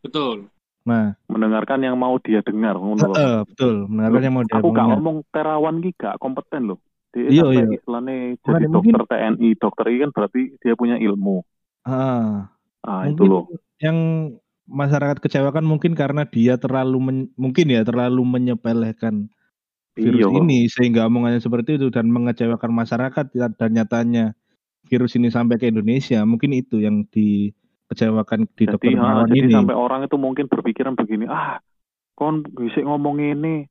[0.00, 0.48] Betul.
[0.88, 2.80] Nah, Mendengarkan yang mau dia dengar.
[2.80, 3.16] ngono loh.
[3.20, 4.96] eh, betul mendengarkan yang mau dia Aku gak dengar.
[4.96, 6.78] ngomong terawan ki gak kompeten loh.
[7.18, 7.64] Dia Iya, iya.
[7.74, 11.42] istilahnya jadi Makanya mungkin- dokter TNI, dokter ini kan berarti dia punya ilmu.
[11.82, 13.44] Ah, Ah itu mungkin loh.
[13.78, 13.98] yang
[14.64, 19.26] masyarakat kecewakan mungkin karena dia terlalu men- mungkin ya terlalu menyepelekan
[19.92, 20.36] virus Iya.
[20.36, 24.24] ini sehingga omongannya seperti itu dan mengecewakan masyarakat ya, dan nyatanya
[24.86, 29.40] virus ini sampai ke Indonesia, mungkin itu yang dikecewakan di dokter Jadi, ha, Terawan jadi
[29.42, 29.52] ini.
[29.52, 31.58] sampai orang itu mungkin berpikiran begini, ah,
[32.14, 33.66] kon bisa ngomong ini,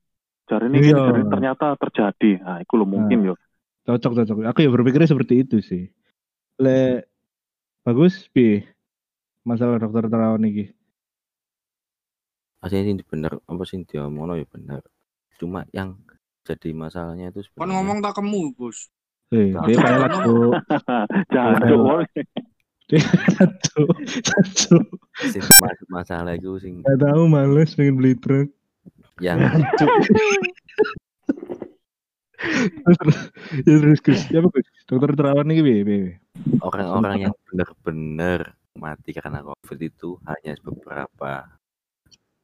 [0.48, 0.96] cari ini, Iya.
[0.98, 2.32] cari ini, ternyata terjadi.
[2.40, 3.36] Nah, itu lo mungkin yo.
[3.84, 4.38] Cocok cocok.
[4.48, 5.88] Aku ya berpikirnya seperti itu sih.
[6.58, 7.04] Le
[7.82, 8.64] bagus pi
[9.44, 10.68] masalah dokter Terawan ini.
[12.58, 14.82] Aslinya ini bener apa sih dia ngomong ya bener.
[15.38, 15.96] Cuma yang
[16.42, 18.90] jadi masalahnya itu sebenarnya ngomong tak kemu, Gus.
[19.30, 20.22] Eh, Cocok, dia cocok.
[20.24, 20.52] tuh.
[21.36, 21.62] Jangan,
[22.88, 23.04] Iya.
[23.36, 23.84] Satu,
[24.24, 24.80] satu.
[25.28, 28.48] sing mas- masalah itu sing Gak tahu males pengen beli truk.
[29.24, 29.38] Yang
[32.38, 33.18] Terus terus
[33.66, 34.22] ya terus Gus.
[34.30, 34.68] Ya apa, Gus?
[34.86, 36.22] Dokter Terawan ini piye
[36.62, 41.50] orang-orang yang benar-benar mati karena COVID itu hanya beberapa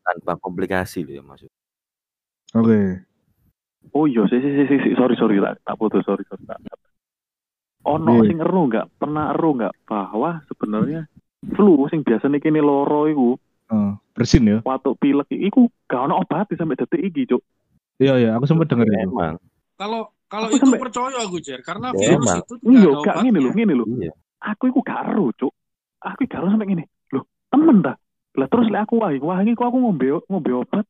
[0.02, 1.52] tanpa komplikasi loh ya maksud.
[2.58, 3.06] Oke.
[3.94, 6.42] Oh iya, sih, sih, sih, sorry, sorry, tak, tak putus, sorry, sorry.
[6.50, 6.58] Tak.
[7.86, 8.34] Ono Iya.
[8.34, 11.06] sing eru nggak, pernah eru nggak bahwa sebenarnya
[11.54, 13.30] flu sing biasa nih kini loro iku,
[13.72, 14.58] Oh, bersin ya.
[14.62, 17.42] watuk pilek iku gak ono obat sampai detik iki, Cuk.
[17.98, 19.10] Iya iya, aku sempat denger itu.
[19.10, 19.38] Emang
[19.74, 22.40] Kalau kalau Aku itu sampai- percaya aku Jer, karena Ya, virus emang.
[22.42, 23.86] itu tidak Iya, ada gak ngene lho, ngene lho.
[23.98, 24.12] iya.
[24.44, 25.54] Aku iku gak eru, Cuk.
[26.00, 26.86] Aku gak eru sampai ngene.
[27.10, 27.96] Loh, temen dah.
[28.34, 30.86] Lah terus lek aku wahi, wahi kok aku ngombe ngombe obat.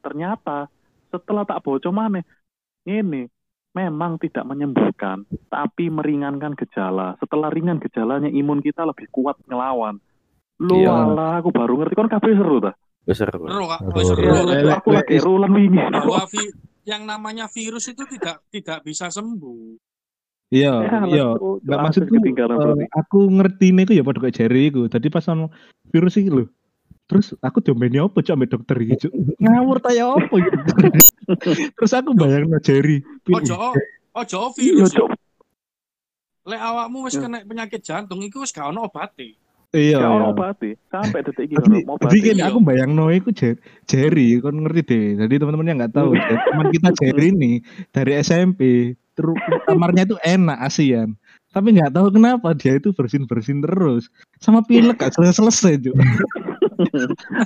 [0.00, 0.66] Ternyata
[1.08, 2.26] setelah tak bocor maneh
[2.82, 3.30] ngene,
[3.72, 7.14] memang tidak menyembuhkan, tapi meringankan gejala.
[7.16, 10.02] Setelah ringan gejalanya imun kita lebih kuat ngelawan.
[10.62, 10.94] Lu Iya.
[11.36, 12.72] aku baru ngerti kon kabeh seru ta.
[13.02, 13.34] Besar.
[13.34, 13.80] Seru, Kak.
[13.82, 14.22] Seru, Oh, seru.
[14.22, 14.68] seru.
[14.70, 15.82] Aku lagi rulan wingi.
[15.82, 16.22] Bahwa
[16.84, 19.74] yang namanya virus itu tidak tidak bisa sembuh.
[20.48, 21.26] Iya, Ya, iya.
[21.32, 22.84] Enggak maksudku berarti.
[22.92, 24.86] aku ngerti nih ya pada kayak Jerry itu.
[24.86, 25.50] Tadi pas ono
[25.88, 26.46] virus iki lho.
[27.02, 29.12] Terus aku diombeni apa cok ambek dokter iki cok.
[29.36, 30.56] Ngawur ta ya apa gitu.
[31.74, 33.00] Terus aku bayangno Jerry.
[33.26, 33.74] Ojo
[34.12, 34.92] ojo Iya, virus.
[36.42, 37.22] Lek awakmu wis Ya.
[37.22, 39.38] kena penyakit jantung iku wis gak ono obate.
[39.72, 39.96] Iya.
[39.98, 40.16] Gak iya.
[40.20, 40.70] ono obate.
[40.86, 42.26] Sampai detik iki Jadi, gak ono jadi obate.
[42.28, 42.48] gini, Iya.
[42.52, 45.06] aku bayangno iku Jer- Jerry, kan ngerti deh.
[45.16, 47.52] Jadi teman-teman yang nggak tahu, teman kita Jerry ini
[47.88, 48.60] dari SMP,
[49.12, 51.16] terus kamarnya itu enak asian.
[51.52, 54.08] Tapi nggak tahu kenapa dia itu bersin-bersin terus.
[54.40, 55.96] Sama pilek gak selesai-selesai, Cuk.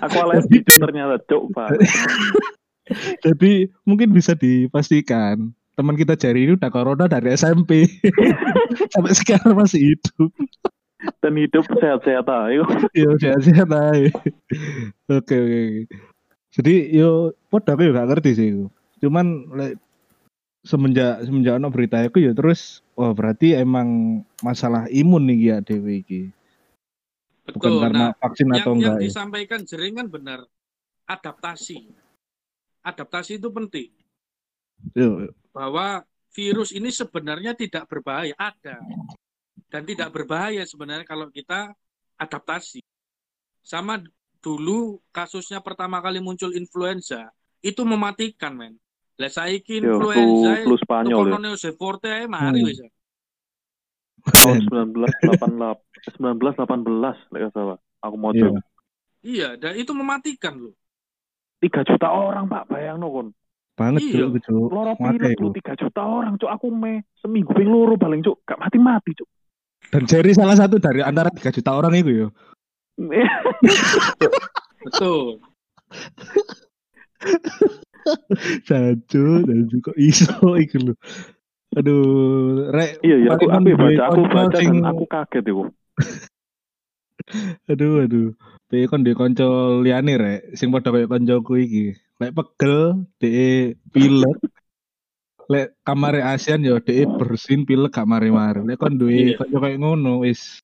[0.03, 1.75] Aku alergi Cuk, ternyata, Cuk, Pak.
[3.27, 7.85] Jadi mungkin bisa dipastikan teman kita Jerry ini udah corona dari SMP
[8.95, 10.31] sampai sekarang masih hidup.
[11.21, 12.65] Dan hidup sehat-sehat aja.
[12.97, 14.11] Yo sehat-sehat aja.
[15.13, 15.63] Oke oke.
[16.57, 18.49] Jadi yo podo aku juga ngerti sih.
[19.05, 19.77] Cuman like,
[20.65, 26.01] semenjak semenjak ono berita itu ya terus oh berarti emang masalah imun nih ya Dewi
[26.01, 26.23] iki.
[27.53, 27.83] Bukan Betul.
[27.85, 29.03] karena Nah, vaksin yang, atau yang enggak ya.
[29.05, 30.41] disampaikan Jering kan benar.
[31.07, 31.93] Adaptasi.
[32.83, 33.91] Adaptasi itu penting.
[34.97, 36.03] Yo, bahwa
[36.35, 38.83] virus ini sebenarnya tidak berbahaya, ada.
[39.67, 41.75] Dan tidak berbahaya sebenarnya kalau kita
[42.17, 42.81] adaptasi.
[43.67, 43.99] Sama
[44.39, 48.79] dulu kasusnya pertama kali muncul influenza, itu mematikan, men.
[49.19, 51.33] Lah saiki influenza flu, flu Spanyol ya.
[51.35, 52.69] Tukono Jose Forte ae mari Hmm.
[52.69, 52.79] wis.
[54.27, 55.83] Tahun 1988,
[56.19, 57.79] 1918, lek gak salah.
[58.03, 58.51] Aku mau Iya.
[58.51, 58.61] coba.
[59.27, 60.75] Iya, dan itu mematikan loh.
[61.59, 63.35] 3 juta orang, Pak, bayang kon.
[63.77, 64.31] banget Iya.
[64.31, 64.73] Cuk, Cuk.
[64.73, 65.43] Loro pilek aku.
[65.43, 66.49] lu 3 juta orang, Cuk.
[66.49, 68.41] Aku me seminggu ping loro paling, Cuk.
[68.47, 69.29] Gak mati-mati, Cuk.
[69.93, 72.29] Dan Jerry salah satu dari antara 3 juta orang itu ya.
[74.87, 75.43] Betul.
[78.67, 80.95] Jacu, jacu kok iso iku lho.
[81.77, 83.03] Aduh, rek.
[83.05, 85.65] Iya, iya, aku, paling aku duwe baca, aku baca sing- dan aku kaget itu.
[87.73, 88.29] Aduh, aduh.
[88.71, 91.87] Pe kon di konco liyane rek, sing padha koyo koncoku iki.
[92.23, 94.39] Lek pegel, dhek pilek.
[95.47, 98.67] Lek kamare ASEAN yo dhek bersin pilek gak mari-mari.
[98.67, 99.39] Lek kon duwe Iya.
[99.39, 100.59] konco koyo ngono wis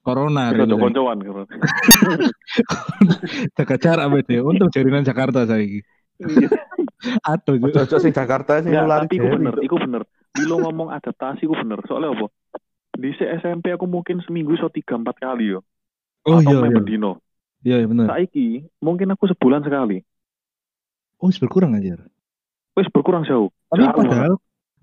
[0.00, 0.80] corona Kita rek.
[0.80, 1.18] koncoan.
[3.56, 4.40] Jaga jarak ambek dhek.
[4.40, 5.84] Untung jarinan Jakarta saiki.
[6.24, 6.48] Iya.
[7.36, 7.60] Aduh.
[7.60, 10.02] Cocok sing Jakarta sing Enggak, nulari tapi iku bener, iku bener.
[10.32, 11.84] Bilo ngomong adaptasi iku bener.
[11.84, 12.26] Soalnya apa?
[12.96, 15.60] Di SMP aku mungkin seminggu iso 3 4 kali yo.
[16.24, 17.12] Oh Atau iya main iya.
[17.64, 18.06] Iya iya bener.
[18.08, 20.00] Saiki mungkin aku sebulan sekali.
[21.20, 22.00] Oh, wis berkurang aja.
[22.74, 23.50] Wis berkurang jauh.
[23.70, 24.32] Tapi Jauh padahal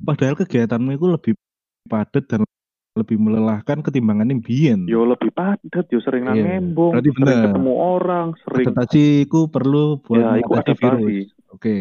[0.01, 1.33] padahal kegiatanmu itu lebih
[1.85, 2.41] padat dan
[2.91, 4.79] lebih melelahkan ketimbangan yang biyen.
[4.83, 7.43] Yo lebih padat, yo sering nang ngembong, berarti sering bener.
[7.47, 10.79] ketemu orang, sering Adaptasi itu perlu buat ya iku adaptasi.
[10.99, 11.27] virus.
[11.51, 11.77] Oke.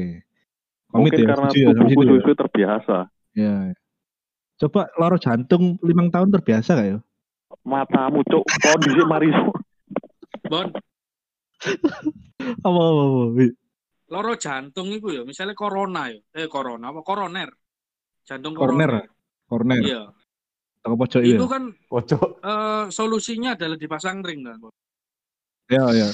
[0.90, 2.20] Komit Mungkin ya, karena ya, tubuhku ya.
[2.22, 2.96] suwe terbiasa.
[3.34, 3.54] Ya.
[4.58, 6.98] Coba loro jantung limang tahun terbiasa gak ya?
[7.62, 9.50] Matamu cuk, kondisi mariso.
[10.46, 10.66] Bon,
[12.66, 13.44] Apa apa apa.
[14.12, 16.18] Loro jantung itu ya, misalnya corona ya.
[16.38, 17.00] Eh corona apa?
[17.08, 17.50] Koroner.
[18.28, 18.90] Jantung Koroner.
[18.90, 19.06] koroner.
[19.48, 19.82] Corner.
[19.84, 20.00] Iya.
[20.82, 21.44] Toko pojok itu itu.
[21.52, 22.22] kan Pojok.
[22.50, 24.58] eh, solusinya adalah dipasang ring kan.
[25.70, 26.08] Ya, ya.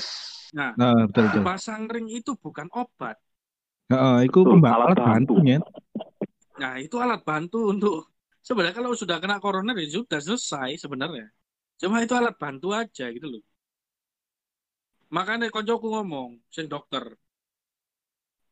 [0.57, 1.42] Nah, Nah, betul betul.
[1.42, 3.16] dipasang ring itu bukan obat.
[3.90, 5.34] Heeh, itu Betul, pemba- alat alat bantu bantu.
[5.47, 5.59] ya.
[6.61, 7.92] Nah, itu alat bantu untuk
[8.47, 11.24] sebenarnya kalau sudah kena corona ya sudah selesai sebenarnya.
[11.80, 13.42] Cuma itu alat bantu aja gitu loh.
[15.16, 17.05] Makanya koncoku ngomong, sing dokter,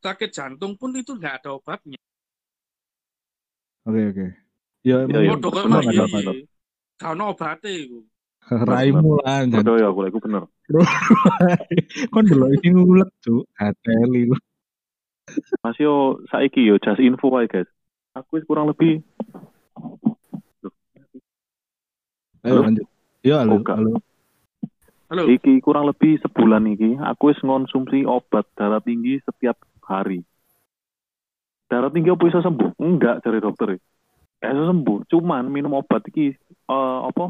[0.05, 1.97] sakit jantung pun itu nggak ada obatnya.
[3.89, 4.27] Oke, oke.
[4.85, 5.33] Ya, Iya, iya.
[5.33, 6.33] Oh, dokter bener, mah bener, iya.
[7.01, 8.05] Kalau obatnya itu.
[8.45, 9.41] raimu lah
[9.89, 10.45] aku, aku bener.
[12.13, 13.49] Kon delok iki ngulek, Cuk.
[13.57, 14.37] Ateli lu.
[15.65, 17.71] Mas yo saiki yo just info aja guys.
[18.13, 19.01] Aku kurang lebih
[22.45, 22.85] Ayo lanjut.
[23.25, 23.97] Ya, halo, halo.
[25.09, 25.23] Halo.
[25.33, 30.21] iki kurang lebih sebulan iki aku wis ngonsumsi obat darah tinggi setiap hari.
[31.69, 32.77] Darah tinggi apa bisa sembuh?
[32.81, 33.77] Enggak dari dokter.
[33.77, 36.35] Eh bisa sembuh, cuman minum obat iki
[36.69, 37.25] eh, apa?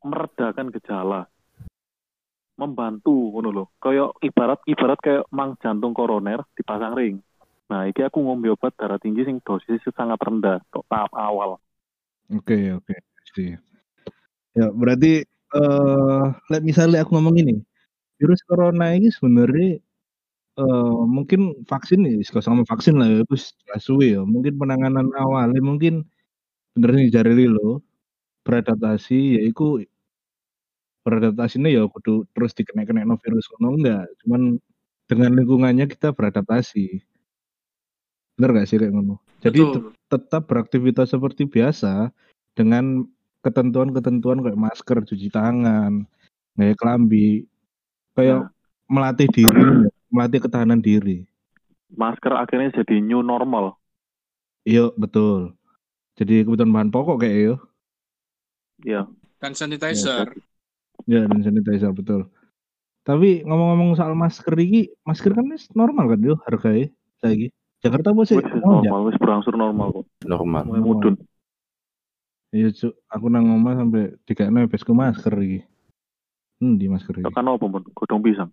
[0.00, 1.28] meredakan gejala.
[2.56, 3.64] Membantu ngono lho.
[3.80, 7.16] Kayak ibarat ibarat kayak mang jantung koroner dipasang ring.
[7.72, 11.56] Nah, iki aku ngombe obat darah tinggi sing dosis sangat rendah tok tahap awal.
[12.28, 12.94] Oke, oke.
[13.16, 13.54] Pasti.
[14.52, 17.56] Ya, berarti eh let misalnya aku ngomong ini.
[18.20, 19.80] Virus corona ini sebenarnya
[20.60, 24.22] eh mungkin vaksin ya, kalau sama vaksin lah ya, terus suwe ya.
[24.22, 26.04] Mungkin penanganan awalnya mungkin
[26.76, 27.80] bener nih jari lo
[28.46, 29.82] beradaptasi yaiku
[31.04, 34.04] beradaptasinya ya kudu terus dikena-kena no virus kono enggak.
[34.24, 34.60] Cuman
[35.08, 37.02] dengan lingkungannya kita beradaptasi.
[38.36, 39.20] Bener gak sih kayak ngono?
[39.40, 39.96] Jadi Betul.
[40.12, 42.12] tetap beraktivitas seperti biasa
[42.54, 43.08] dengan
[43.40, 46.04] ketentuan-ketentuan kayak masker, cuci tangan,
[46.56, 47.48] kayak kelambi,
[48.12, 48.52] kayak
[48.88, 51.24] melatih diri, melatih ketahanan diri.
[51.94, 53.78] Masker akhirnya jadi new normal.
[54.66, 55.54] Iya betul.
[56.20, 57.54] Jadi kebutuhan bahan pokok kayak yo.
[58.84, 59.08] Ya,
[59.40, 60.28] Dan sanitizer.
[61.08, 62.28] Ya dan sanitizer betul.
[63.00, 66.92] Tapi ngomong-ngomong soal masker ini, masker kan wis normal kan yo harganya
[67.24, 67.48] lagi.
[67.80, 68.36] Jakarta apa sih?
[68.36, 70.04] wis normal, wis berangsur normal kok.
[70.28, 71.14] normal Mulai mudun.
[72.50, 75.60] Iya cuk, aku nang omah sampai dikasih besku masker iki.
[76.60, 77.26] Hmm, di masker iki.
[77.30, 77.86] Tekan apa, Mon?
[77.94, 78.50] Godong pisang.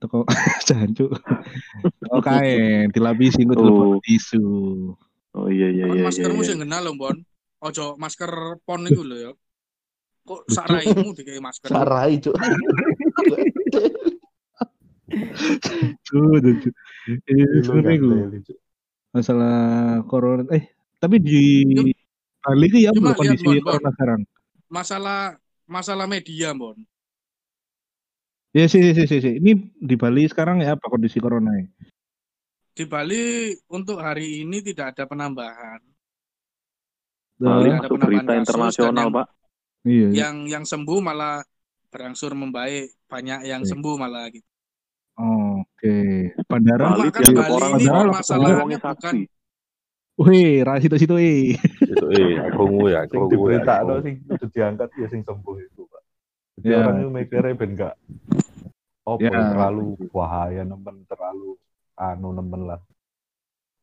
[0.00, 0.24] Teko
[0.68, 1.12] jancuk.
[2.10, 4.00] Oh kain, dilapisi ku Oh.
[4.02, 4.42] tisu.
[5.36, 6.02] Oh iya iya iya.
[6.02, 6.48] iya, maskermu iya.
[6.50, 7.14] sing kenal lho, Bon.
[7.62, 9.32] Ojo masker pon iku lho ya.
[10.26, 11.68] Kok saraimu dikai masker?
[11.70, 12.34] Sarai, Cuk.
[16.06, 16.72] Tuh, tuh, tuh.
[17.30, 18.58] Ini Lu sebenarnya iku, ganteli, Cuk.
[19.10, 19.56] masalah
[20.06, 20.42] corona.
[20.54, 20.64] Eh,
[20.98, 21.42] tapi di
[22.40, 23.58] Bali itu ya Cuma kondisi Bon.
[23.62, 24.20] corona sekarang?
[24.70, 25.20] Masalah
[25.66, 26.74] masalah media, Bon.
[28.50, 29.34] Ya sih, sih, sih, sih.
[29.38, 31.70] Ini di Bali sekarang ya apa kondisi corona ya?
[32.74, 35.78] Di Bali untuk hari ini tidak ada penambahan.
[37.38, 39.26] Bali Tidak ada penambahan berita kasus internasional, dan Pak.
[39.86, 40.08] Iya.
[40.10, 41.46] Yang yang sembuh malah
[41.94, 43.70] berangsur membaik, banyak yang Oke.
[43.70, 44.48] sembuh malah gitu.
[45.20, 45.98] Oke.
[46.50, 46.84] Bandara.
[46.90, 49.14] Bali Cuma kan Bali orang ini Bandara permasalahannya wonge bukan.
[50.20, 51.56] Wih, rahasia itu situ, eh.
[51.80, 56.02] itu eh aku ya Sing aku diberitakno sing kudu diangkat ya sing sembuh itu, Pak.
[56.60, 56.84] Jadi Ya.
[56.84, 57.94] orang itu mikirnya ben gak
[59.10, 59.34] opo Ya.
[59.34, 61.58] terlalu bahaya nemen terlalu
[61.94, 62.80] anu nemen lah.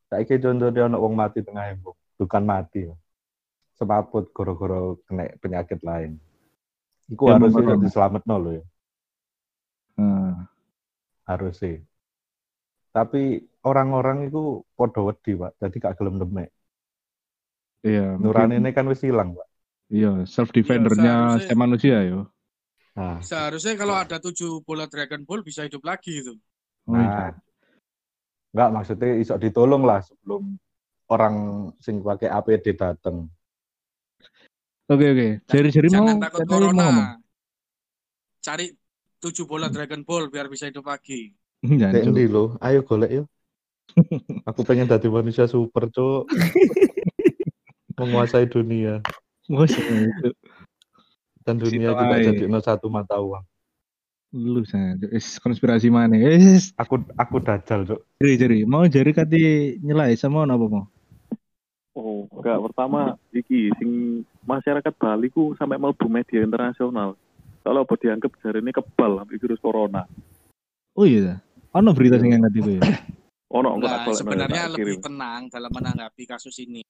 [0.07, 2.95] Saiki contohnya ono wong mati tengah embung, bukan mati ya.
[3.75, 6.15] Semaput goro-goro kena penyakit lain.
[7.07, 7.79] Iku Ya, memang.
[7.79, 8.65] diselametno loh ya,
[9.97, 10.47] Nah,
[11.23, 11.81] harusnya.
[12.91, 15.55] Tapi orang-orang itu podo wedi, Pak.
[15.57, 16.49] Jadi gak gelem demek.
[17.81, 18.17] iya.
[18.17, 19.47] Nurani mungkin- ini kan wis hilang, Pak.
[19.87, 20.99] Iya, self defendernya
[21.31, 22.27] seharusnya- setiap manusia yo.
[22.97, 26.33] Nah, seharusnya kalau ada tujuh bola Dragon Ball bisa hidup lagi itu.
[26.89, 27.37] Oh, Nah,
[28.57, 30.57] enggak maksudnya iso ditolong lah sebelum
[31.13, 31.35] orang
[31.77, 33.29] sing pakai APD datang.
[34.89, 35.27] Oke, oke.
[35.45, 36.89] Jari-jari mau Jangan takut katanya mau corona.
[38.41, 38.65] Cari
[39.21, 41.37] tujuh bola Dragon Ball biar bisa hidup lagi.
[41.61, 42.09] Jangan, Dek Cuk.
[42.17, 42.43] endi lo?
[42.63, 43.27] Ayo golek yuk.
[44.49, 46.25] Aku pengen jadi manusia super, Cuk.
[47.97, 49.01] Menguasai dunia
[49.49, 50.29] Wah, itu.
[51.47, 52.25] Dan dunia Situ kita ae.
[52.27, 53.39] jadi no satu mata uang.
[54.35, 56.19] Lu sana, is konspirasi mana?
[56.19, 58.03] Is Aku aku dajal, Cuk.
[58.19, 58.57] jari jari.
[58.67, 59.39] Mau jari kati
[59.79, 60.83] nyelai sama apa mau?
[61.95, 62.59] Oh, enggak.
[62.61, 67.15] Pertama, iki sing masyarakat Bali ku sampai mlebu media internasional.
[67.63, 70.03] Kalau apa dianggap jari ini kebal sampai virus corona.
[70.93, 71.39] Oh iya.
[71.71, 72.81] Ono berita sing ngangkat itu ya.
[73.49, 75.07] Ono enggak Nah, sebenarnya lebih kirim.
[75.07, 76.83] tenang dalam menanggapi kasus ini.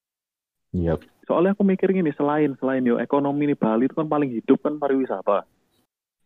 [0.77, 0.93] Iya.
[1.25, 4.77] Soalnya aku mikir gini, selain selain yo ekonomi di Bali itu kan paling hidup kan
[4.77, 5.43] pariwisata.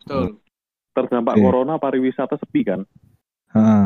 [0.03, 0.37] Betul.
[0.91, 1.43] Terdampak Oke.
[1.47, 2.81] corona pariwisata sepi kan.
[3.55, 3.85] Heeh.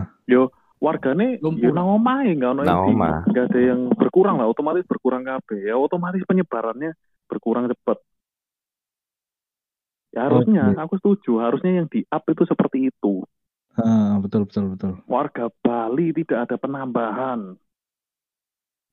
[0.76, 1.64] Wargane Lumpur.
[1.64, 3.18] yo nang omahe enggak ono Nang yang di- omah.
[3.32, 5.72] nggak ada yang berkurang lah, otomatis berkurang kabeh.
[5.72, 6.92] Ya otomatis penyebarannya
[7.32, 7.98] berkurang cepat.
[10.14, 10.80] Ya harusnya, Oke.
[10.80, 11.32] aku setuju.
[11.44, 13.24] Harusnya yang di up itu seperti itu.
[13.76, 14.92] Ah, betul betul betul.
[15.08, 17.60] Warga Bali tidak ada penambahan.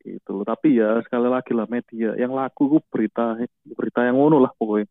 [0.02, 0.34] Gitu.
[0.42, 3.38] Tapi ya sekali lagi lah media yang laku ku berita
[3.78, 4.90] berita yang ngono lah pokoknya.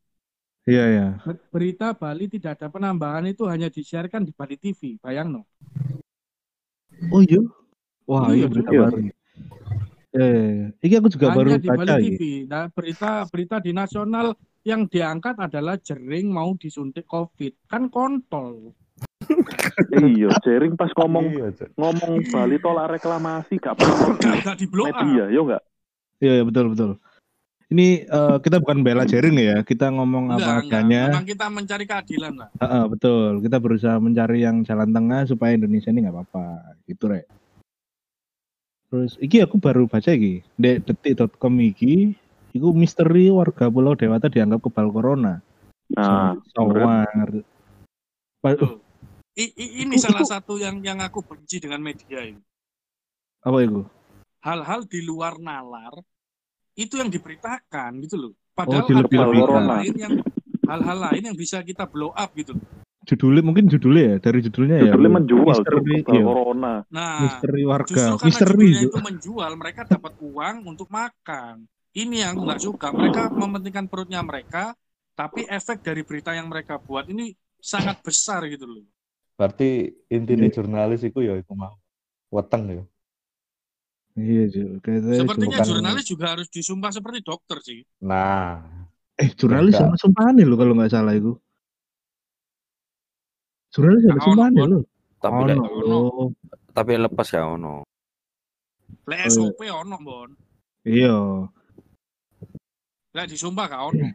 [0.64, 1.08] Iya ya.
[1.20, 5.42] Ber- Berita Bali tidak ada penambahan itu hanya disiarkan di Bali TV, bayang no.
[7.12, 7.42] Oh iya.
[8.06, 8.82] Wah, iya Iya, berita iya.
[8.88, 8.98] baru.
[10.12, 12.22] Eh, ini aku juga baru hanya di Bali baca TV.
[12.46, 17.66] Nah, berita berita di nasional yang diangkat adalah jering mau disuntik COVID.
[17.66, 18.76] Kan kontol.
[19.92, 24.90] Iya, jaring pas ngomong Iya, ngomong Bali tolak reklamasi gak pernah Gak, gak di blow
[24.90, 25.64] media, yo enggak?
[26.22, 26.92] Iya, iya, betul betul.
[27.72, 30.82] Ini eh, kita bukan bela jaring ya, kita ngomong Enggak, apa enggak.
[30.84, 31.04] adanya.
[31.08, 32.50] Memang kita mencari keadilan lah.
[32.60, 33.32] Heeh, betul.
[33.40, 37.26] Kita berusaha mencari yang jalan tengah supaya Indonesia ini nggak apa-apa, gitu rek.
[38.92, 42.12] Terus, iki aku baru baca iki, di detik.com iki,
[42.52, 45.40] itu misteri warga Pulau Dewata dianggap kebal corona.
[45.96, 46.36] Nah.
[48.44, 48.84] Pa- Tuh.
[49.38, 52.42] I- i- ini salah satu yang yang aku benci dengan media ini.
[53.42, 53.82] Apa itu?
[54.42, 55.94] Hal-hal di luar nalar
[56.76, 58.34] itu yang diberitakan gitu loh.
[58.34, 59.48] Oh, Padahal ada dilebih-lebihkan.
[59.48, 60.14] hal-hal lain yang
[60.68, 62.54] hal-hal lain yang bisa kita blow up gitu.
[62.58, 62.66] loh.
[63.02, 64.94] Judulnya mungkin judulnya ya, dari judulnya ya.
[64.94, 66.22] judulnya menjual Misteri, iya.
[66.22, 66.74] corona.
[66.86, 67.90] Nah, Misteri warga.
[67.90, 68.52] justru Misteri.
[68.70, 71.66] judulnya itu menjual, mereka dapat uang untuk makan.
[71.92, 72.88] Ini yang aku nggak suka.
[72.94, 74.78] Mereka mementingkan perutnya mereka,
[75.18, 78.86] tapi efek dari berita yang mereka buat ini sangat besar gitu loh.
[79.42, 80.54] Berarti intinya Iya.
[80.54, 81.74] jurnalis itu ya iku mau
[82.30, 82.84] weteng ya.
[84.14, 84.64] Iya, Ju.
[84.86, 87.82] Kayaknya Sepertinya bukan- jurnalis juga harus disumpah seperti dokter sih.
[88.06, 88.62] Nah,
[89.18, 89.90] Eh, jurnalis Beda.
[89.90, 91.34] sama sumpahan lo kalau nggak salah itu.
[93.72, 94.80] Jurnalis ada Nah, sumpahan ono, lo.
[95.18, 96.00] Tapi Oh, ono.
[96.70, 97.82] tapi lepas ya ono.
[99.10, 99.30] Lek Oh, iya.
[99.32, 100.30] SOP ono, Bon.
[100.86, 101.18] Iya.
[103.14, 104.06] Lek disumpah gak ono.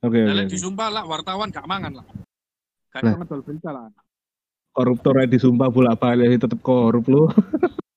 [0.00, 0.36] Oke, Lah, oke.
[0.36, 0.52] Lek oke.
[0.52, 2.06] disumpah lah wartawan gak mangan lah.
[2.90, 3.14] Lah.
[3.14, 3.86] ada ngedol berita lah.
[4.70, 7.30] Koruptor yang disumpah bolak balik tetap korup lo.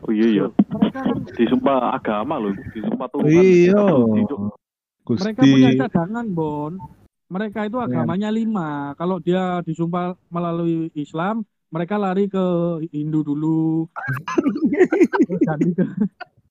[0.00, 3.28] Oh iya iya, Mereka kan disumpah agama loh, disumpah Tuhan.
[3.28, 3.84] Iya.
[5.04, 6.72] Mereka punya cadangan, Bon.
[7.28, 7.68] Mereka Iya.
[7.68, 8.96] itu agamanya lima.
[8.96, 12.42] Kalau dia disumpah melalui Islam, mereka lari ke
[12.90, 13.86] Hindu dulu.
[15.28, 15.84] Terus ganti ke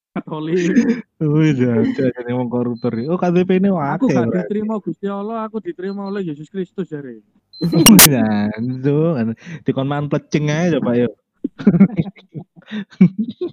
[0.10, 0.74] Katolik.
[1.22, 2.98] Wih, jangan jadi ngomong koruptor.
[3.14, 4.26] Oh, KTP ini Aku wakil.
[4.26, 7.22] gak diterima Gusti Allah, aku diterima oleh Yesus Kristus jare.
[8.08, 9.36] Jangan.
[9.68, 11.12] Dikon man plecing aja coba yuk.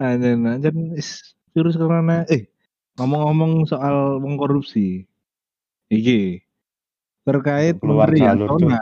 [0.00, 0.96] Anjen, anjen
[1.52, 2.24] virus corona.
[2.32, 2.48] Eh,
[2.96, 5.04] ngomong-ngomong soal wong korupsi.
[5.92, 6.40] Iki
[7.28, 8.80] terkait Keluar Menteri Yasona.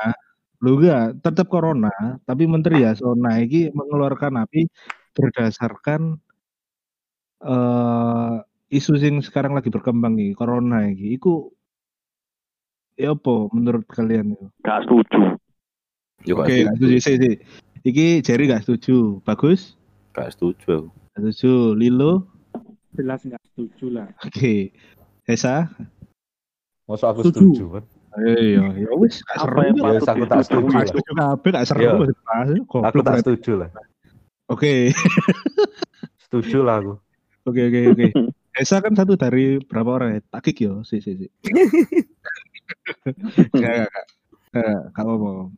[0.62, 1.91] Lu enggak, tetap corona,
[2.25, 4.71] tapi Menteri Yasona iki mengeluarkan api
[5.17, 6.21] berdasarkan
[7.39, 8.35] eh
[8.69, 11.17] isu yang sekarang lagi berkembang nih, corona iki.
[11.17, 11.49] Iku
[12.95, 14.47] ya apa menurut kalian itu?
[14.61, 15.37] Gak setuju.
[16.25, 16.97] Yo Oke, gak gak setuju.
[16.99, 17.35] sih, sih.
[17.83, 19.23] Iki Jerry gak setuju.
[19.23, 19.79] Bagus?
[20.12, 20.89] Gak setuju aku.
[21.14, 21.53] Gak setuju.
[21.75, 22.12] Lilo?
[22.97, 24.09] Jelas nggak setuju lah.
[24.25, 24.73] Oke.
[25.25, 25.69] Esa?
[26.87, 27.53] Masa aku Setuju.
[27.53, 27.85] setuju kan?
[28.17, 29.59] Iya, ya wis gak Apa seru.
[29.61, 29.83] yang ya.
[29.85, 30.87] patut patut aku tak disetujui?
[30.89, 31.27] setuju Gak lah.
[31.29, 31.83] kabeh gak seru.
[31.83, 31.93] Iya.
[31.93, 32.11] Mas.
[32.64, 33.69] Goblok Aku tak setuju lah.
[34.47, 34.95] Oke.
[36.27, 36.95] Setuju lah aku.
[37.47, 38.07] Oke, oke, oke.
[38.61, 40.21] Esa kan satu dari berapa orang ya?
[40.39, 41.27] Takik yo, si si si.
[43.53, 43.91] Gak.
[44.55, 45.53] Gak, gak apa-apa.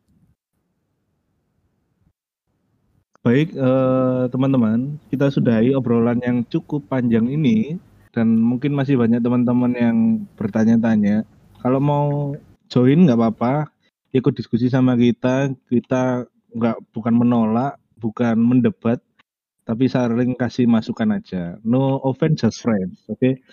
[3.19, 7.77] Baik, eh, teman-teman, kita sudahi obrolan yang cukup panjang ini
[8.15, 9.97] dan mungkin masih banyak teman-teman yang
[10.33, 11.23] bertanya-tanya.
[11.59, 12.33] Kalau mau
[12.71, 13.69] join nggak apa-apa,
[14.15, 15.51] ikut diskusi sama kita.
[15.67, 16.25] Kita
[16.55, 19.03] nggak bukan menolak, bukan mendebat,
[19.63, 21.59] tapi saling kasih masukan aja.
[21.61, 23.03] No offense, just friends.
[23.05, 23.43] Oke.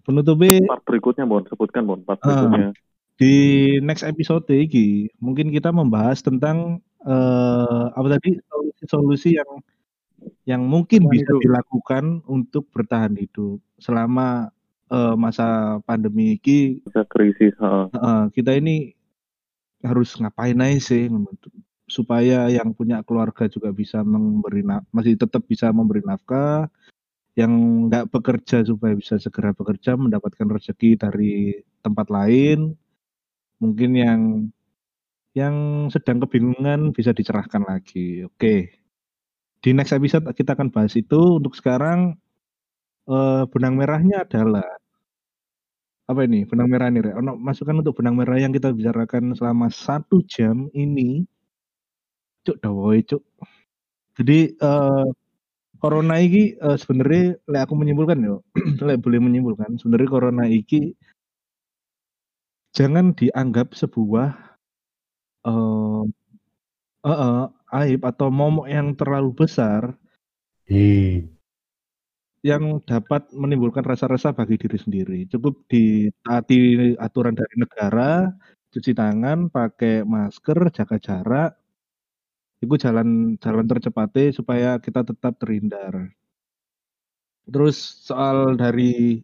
[0.00, 2.46] Penutupnya Part berikutnya, Bon, sebutkan, Bon, part Ah.
[2.46, 2.72] berikutnya.
[3.18, 3.34] di
[3.82, 9.50] next episode ini mungkin kita membahas tentang eh, apa tadi solusi-solusi yang
[10.44, 11.42] yang mungkin bisa hidup.
[11.42, 14.54] dilakukan untuk bertahan hidup selama
[14.88, 15.46] eh, masa
[15.82, 17.86] pandemi ini Ada krisis, heeh.
[17.90, 18.94] eh, kita ini
[19.82, 21.10] harus ngapain aja sih
[21.88, 24.62] supaya yang punya keluarga juga bisa memberi
[24.92, 26.68] masih tetap bisa memberi nafkah
[27.38, 27.52] yang
[27.88, 32.74] nggak bekerja supaya bisa segera bekerja mendapatkan rezeki dari tempat lain.
[33.62, 34.20] Mungkin yang
[35.38, 35.54] yang
[35.94, 38.26] sedang kebingungan bisa dicerahkan lagi.
[38.26, 38.74] Oke.
[39.62, 41.38] Di next episode kita akan bahas itu.
[41.38, 42.18] Untuk sekarang
[43.06, 44.66] eh, benang merahnya adalah
[46.08, 46.42] apa ini?
[46.48, 47.14] Benang merah nih?
[47.20, 51.22] Ono masukan untuk benang merah yang kita bicarakan selama satu jam ini
[52.44, 53.22] cuk dawoy cuk
[54.18, 55.06] jadi eh,
[55.82, 58.36] corona iki eh, sebenarnya lek aku menyimpulkan yo,
[58.86, 60.94] lek boleh menyimpulkan sebenarnya corona iki
[62.76, 64.28] jangan dianggap sebuah
[65.48, 66.04] eh
[67.08, 67.44] eh,
[67.80, 69.82] aib atau momok yang terlalu besar
[70.68, 71.24] Ih,
[72.44, 75.18] yang dapat menimbulkan rasa-rasa bagi diri sendiri.
[75.32, 78.28] Cukup ditaati aturan dari negara,
[78.72, 81.50] cuci tangan, pakai masker, jaga jarak.
[82.58, 86.10] Itu jalan jalan tercepatnya supaya kita tetap terhindar.
[87.46, 89.22] Terus soal dari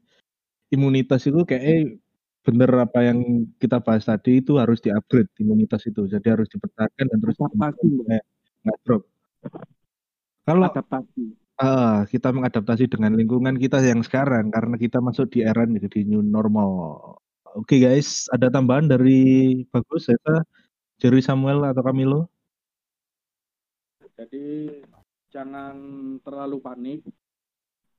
[0.71, 1.99] imunitas itu kayak
[2.45, 6.07] bener apa yang kita bahas tadi itu harus di-upgrade imunitas itu.
[6.07, 7.87] Jadi harus dipertahankan dan terus Adaptasi,
[8.65, 9.03] nggak drop.
[10.45, 11.25] Kalau adaptasi.
[11.55, 16.19] Ah, kita mengadaptasi dengan lingkungan kita yang sekarang karena kita masuk di era jadi new
[16.19, 16.71] normal.
[17.55, 19.13] Oke guys, ada tambahan dari
[19.71, 20.43] Bagus, Zeta,
[20.99, 22.34] Jerry Samuel atau Camilo?
[24.15, 24.71] Jadi
[25.35, 25.75] jangan
[26.23, 27.01] terlalu panik.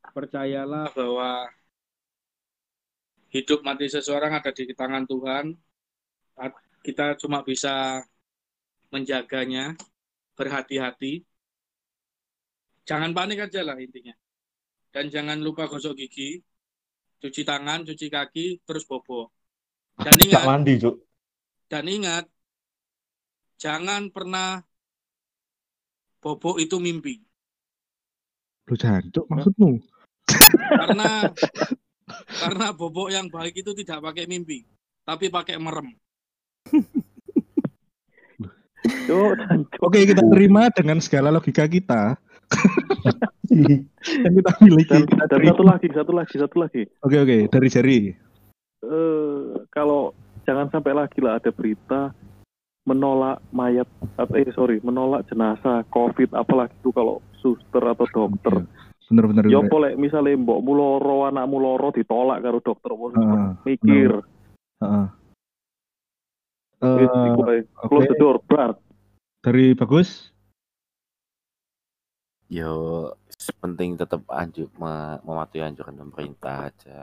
[0.06, 1.50] Percayalah bahwa
[3.36, 5.52] hidup mati seseorang ada di tangan Tuhan.
[6.86, 8.00] Kita cuma bisa
[8.94, 9.76] menjaganya,
[10.38, 11.26] berhati-hati.
[12.86, 14.14] Jangan panik aja lah intinya.
[14.94, 16.40] Dan jangan lupa gosok gigi,
[17.20, 19.34] cuci tangan, cuci kaki, terus bobo.
[20.00, 20.96] Dan ingat, mandi, Cuk.
[21.68, 22.26] dan ingat,
[23.60, 24.64] jangan pernah
[26.26, 27.22] bobo itu mimpi.
[28.66, 29.78] Lu jancuk maksudmu?
[30.74, 31.30] Karena
[32.42, 34.66] karena bobok yang baik itu tidak pakai mimpi,
[35.06, 35.94] tapi pakai merem.
[39.86, 42.18] Oke, kita terima dengan segala logika kita
[43.54, 44.90] yang kita miliki.
[44.90, 46.84] Dan, Kita dan satu lagi, satu lagi, satu lagi.
[47.06, 48.02] Oke, oke, dari Jerry.
[48.82, 50.14] Eh, kalau
[50.50, 52.14] jangan sampai lagi lah ada berita
[52.86, 58.62] menolak mayat atau eh sorry menolak jenazah covid apalagi itu kalau suster atau dokter
[59.06, 59.46] Bener-bener.
[59.50, 59.70] ya bener.
[59.70, 64.12] boleh misalnya mbok muloro anakmu loro ditolak karo dokter Heeh, mikir
[66.86, 67.66] Eh, iku ae.
[67.82, 67.88] oke.
[67.90, 68.38] close the door
[69.42, 70.30] dari Bagus,
[72.46, 73.10] Yo,
[73.58, 77.02] penting tetap anjuk me- mematuhi anjuran pemerintah aja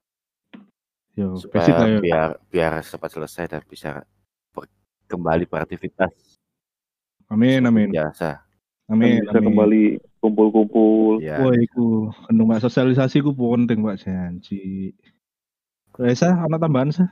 [1.18, 1.98] yo, supaya ya.
[1.98, 4.06] biar biar cepat selesai dan bisa
[5.12, 6.12] kembali beraktivitas
[7.32, 8.44] Amin, amin, biasa.
[8.92, 9.46] amin, bisa amin.
[9.48, 9.82] kembali
[10.20, 14.92] kumpul-kumpul Ya, Wah, iku kendung mbak sosialisasi ku penting Pak janji.
[15.96, 17.08] Reza, ana tambahan sah?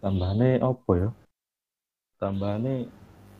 [0.00, 1.08] Tambahane apa ya?
[2.16, 2.88] Tambahane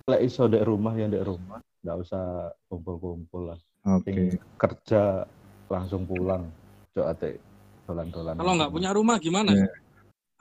[0.04, 3.58] lek iso dek rumah ya dek rumah, nggak usah kumpul-kumpul lah.
[3.88, 4.12] Oke.
[4.12, 4.16] Sing
[4.60, 5.24] kerja
[5.68, 6.48] langsung pulang.
[6.92, 7.40] Cok ate
[7.88, 8.36] dolan-dolan.
[8.36, 9.52] Kalau nggak punya rumah gimana?
[9.52, 9.68] Iya.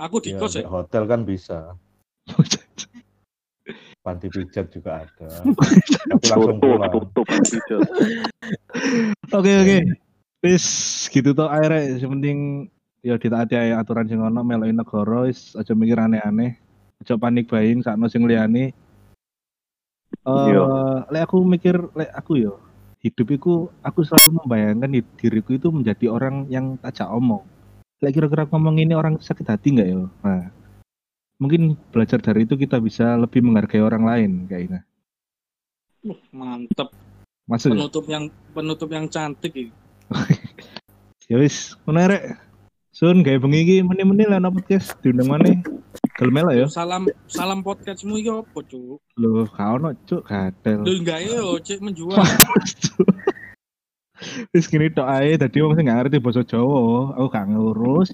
[0.03, 0.67] Aku di ya, kos ya.
[0.67, 1.75] hotel kan bisa.
[4.03, 5.27] Panti pijat juga ada.
[6.11, 6.91] Tapi langsung tutup pulang.
[6.91, 7.79] tutup hijau
[9.31, 9.77] Oke, oke.
[10.43, 10.65] Wis
[11.07, 12.37] gitu toh akhirnya yang penting
[12.99, 16.59] ya ditaati ae aturan sing ono meloki negara wis aja mikir aneh-aneh.
[16.99, 18.75] Aja panik buying sakno sing liyane.
[20.13, 20.63] Eh, Iya.
[21.07, 22.59] lek aku mikir lek aku yo
[22.99, 27.43] hidup iku aku selalu membayangkan di- diriku itu menjadi orang yang tajak omong.
[27.99, 30.07] Lek kira-kira aku ngomong ini orang sakit hati nggak yo?
[30.23, 30.51] Nah,
[31.43, 34.87] mungkin belajar dari itu kita bisa lebih menghargai orang lain kayaknya.
[36.07, 36.87] Uh, mantep.
[37.43, 37.83] Masuk ya?
[37.83, 38.23] Penutup yang
[38.55, 39.73] penutup yang cantik ini.
[41.31, 42.35] Ya wis, rek.
[42.91, 45.63] Sun gawe bengi iki meni-meni lah podcast diundang maneh.
[46.19, 46.67] Gelem lah ya.
[46.69, 49.01] Salam salam podcastmu iki apa, Cuk?
[49.17, 50.83] Loh, gak ono cuk gatel.
[50.83, 52.19] Lu enggak yo, cek menjual.
[54.53, 58.11] Wis gini tok ae dadi wong sing gak ngerti basa Jawa, aku gak ngurus.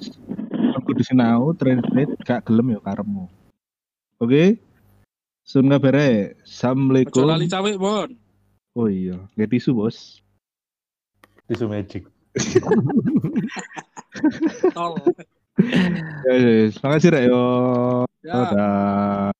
[0.77, 3.25] Aku kudu sinau translate gak gelem ya karepmu.
[4.19, 4.59] Oke?
[5.43, 6.37] Sun ngabare.
[6.37, 7.25] Ojo Assalamualaikum.
[7.25, 8.09] lali cawe, Bon.
[8.77, 10.21] Oh iya, gak tisu, Bos.
[11.49, 12.05] Tisu magic.
[14.77, 14.93] Tol.
[16.29, 16.67] Ya, ya, ya.
[16.79, 17.43] Makasih rek yo.
[18.21, 18.31] Ya.
[18.31, 19.33] Dadah.